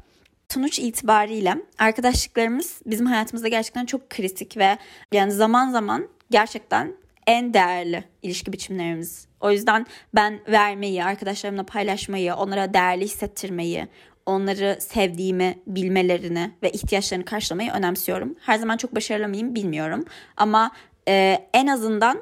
[0.50, 4.78] Sonuç itibariyle arkadaşlıklarımız bizim hayatımızda gerçekten çok kritik ve
[5.12, 6.95] yani zaman zaman gerçekten
[7.28, 9.28] en değerli ilişki biçimlerimiz.
[9.42, 9.86] O yüzden
[10.16, 13.88] ben vermeyi, arkadaşlarımla paylaşmayı, onlara değerli hissettirmeyi,
[14.26, 18.36] onları sevdiğimi bilmelerini ve ihtiyaçlarını karşılamayı önemsiyorum.
[18.42, 20.06] Her zaman çok başarılı mıyım bilmiyorum.
[20.38, 20.72] Ama
[21.08, 22.22] e, en azından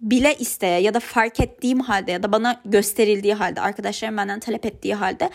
[0.00, 4.66] bile isteye ya da fark ettiğim halde ya da bana gösterildiği halde arkadaşlarım benden talep
[4.66, 5.30] ettiği halde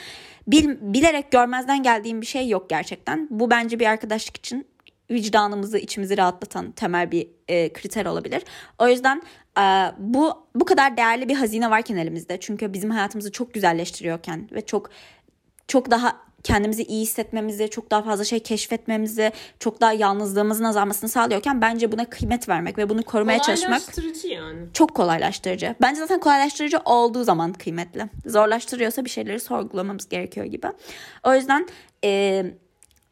[0.47, 3.27] bil, bilerek görmezden geldiğim bir şey yok gerçekten.
[3.31, 4.67] Bu bence bir arkadaşlık için
[5.13, 8.43] vicdanımızı içimizi rahatlatan temel bir e, kriter olabilir.
[8.79, 9.21] O yüzden
[9.59, 9.61] e,
[9.97, 14.89] bu bu kadar değerli bir hazine varken elimizde çünkü bizim hayatımızı çok güzelleştiriyorken ve çok
[15.67, 21.61] çok daha kendimizi iyi hissetmemizi, çok daha fazla şey keşfetmemizi, çok daha yalnızlığımızın azalmasını sağlıyorken
[21.61, 23.81] bence buna kıymet vermek ve bunu korumaya çalışmak
[24.23, 24.59] yani.
[24.73, 25.75] çok kolaylaştırıcı.
[25.81, 28.09] Bence zaten kolaylaştırıcı olduğu zaman kıymetli.
[28.25, 30.67] Zorlaştırıyorsa bir şeyleri sorgulamamız gerekiyor gibi.
[31.23, 31.67] O yüzden
[32.03, 32.45] e,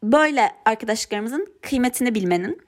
[0.02, 2.62] böyle arkadaşlıklarımızın kıymetini bilmenin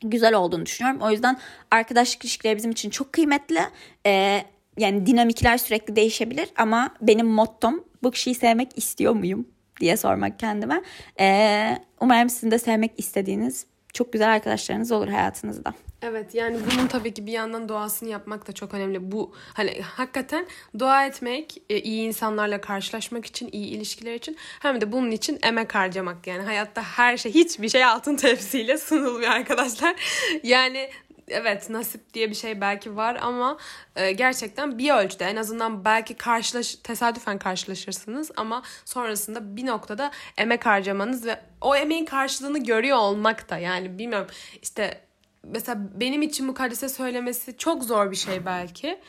[0.00, 1.00] güzel olduğunu düşünüyorum.
[1.02, 1.38] O yüzden
[1.70, 3.60] arkadaşlık ilişkileri bizim için çok kıymetli.
[4.06, 4.42] Ee,
[4.78, 9.48] yani dinamikler sürekli değişebilir ama benim mottom bu kişiyi sevmek istiyor muyum
[9.80, 10.82] diye sormak kendime.
[11.20, 15.74] Ee, umarım sizin de sevmek istediğiniz çok güzel arkadaşlarınız olur hayatınızda.
[16.02, 19.12] Evet yani bunun tabii ki bir yandan doğasını yapmak da çok önemli.
[19.12, 20.46] Bu hani hakikaten
[20.78, 25.74] dua etmek, e, iyi insanlarla karşılaşmak için, iyi ilişkiler için hem de bunun için emek
[25.74, 26.26] harcamak.
[26.26, 29.96] Yani hayatta her şey, hiçbir şey altın tepsiyle sunulmuyor arkadaşlar.
[30.42, 30.90] Yani
[31.30, 33.58] evet nasip diye bir şey belki var ama
[33.96, 40.66] e, gerçekten bir ölçüde en azından belki karşılaş tesadüfen karşılaşırsınız ama sonrasında bir noktada emek
[40.66, 44.28] harcamanız ve o emeğin karşılığını görüyor olmak da yani bilmiyorum
[44.62, 45.00] işte
[45.44, 49.00] mesela benim için mukaddese söylemesi çok zor bir şey belki.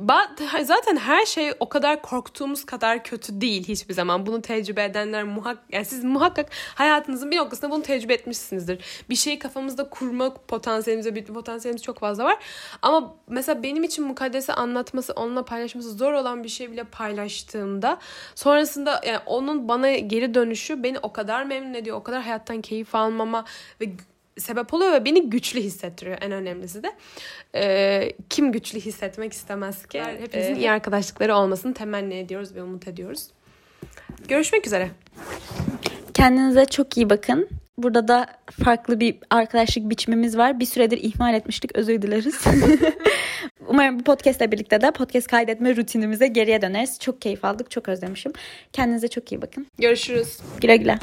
[0.00, 4.26] Ee, zaten her şey o kadar korktuğumuz kadar kötü değil hiçbir zaman.
[4.26, 8.84] Bunu tecrübe edenler muhak yani siz muhakkak hayatınızın bir noktasında bunu tecrübe etmişsinizdir.
[9.10, 12.36] Bir şeyi kafamızda kurma potansiyelimiz bir potansiyelimiz çok fazla var.
[12.82, 17.98] Ama mesela benim için mukaddesi anlatması, onunla paylaşması zor olan bir şey bile paylaştığımda
[18.34, 21.96] sonrasında yani onun bana geri dönüşü beni o kadar memnun ediyor.
[21.96, 23.44] O kadar hayattan keyif almama
[23.80, 23.86] ve
[24.38, 26.92] sebep oluyor ve beni güçlü hissettiriyor en önemlisi de.
[27.54, 30.02] Ee, kim güçlü hissetmek istemez ki?
[30.20, 33.26] Hepimizin ee, iyi arkadaşlıkları olmasını temenni ediyoruz ve umut ediyoruz.
[34.28, 34.90] Görüşmek üzere.
[36.14, 37.48] Kendinize çok iyi bakın.
[37.78, 38.26] Burada da
[38.64, 40.60] farklı bir arkadaşlık biçimimiz var.
[40.60, 41.76] Bir süredir ihmal etmiştik.
[41.76, 42.44] Özür dileriz.
[43.68, 46.98] Umarım bu podcastle birlikte de podcast kaydetme rutinimize geriye döneriz.
[46.98, 47.70] Çok keyif aldık.
[47.70, 48.32] Çok özlemişim.
[48.72, 49.66] Kendinize çok iyi bakın.
[49.78, 50.38] Görüşürüz.
[50.60, 50.98] Güle güle.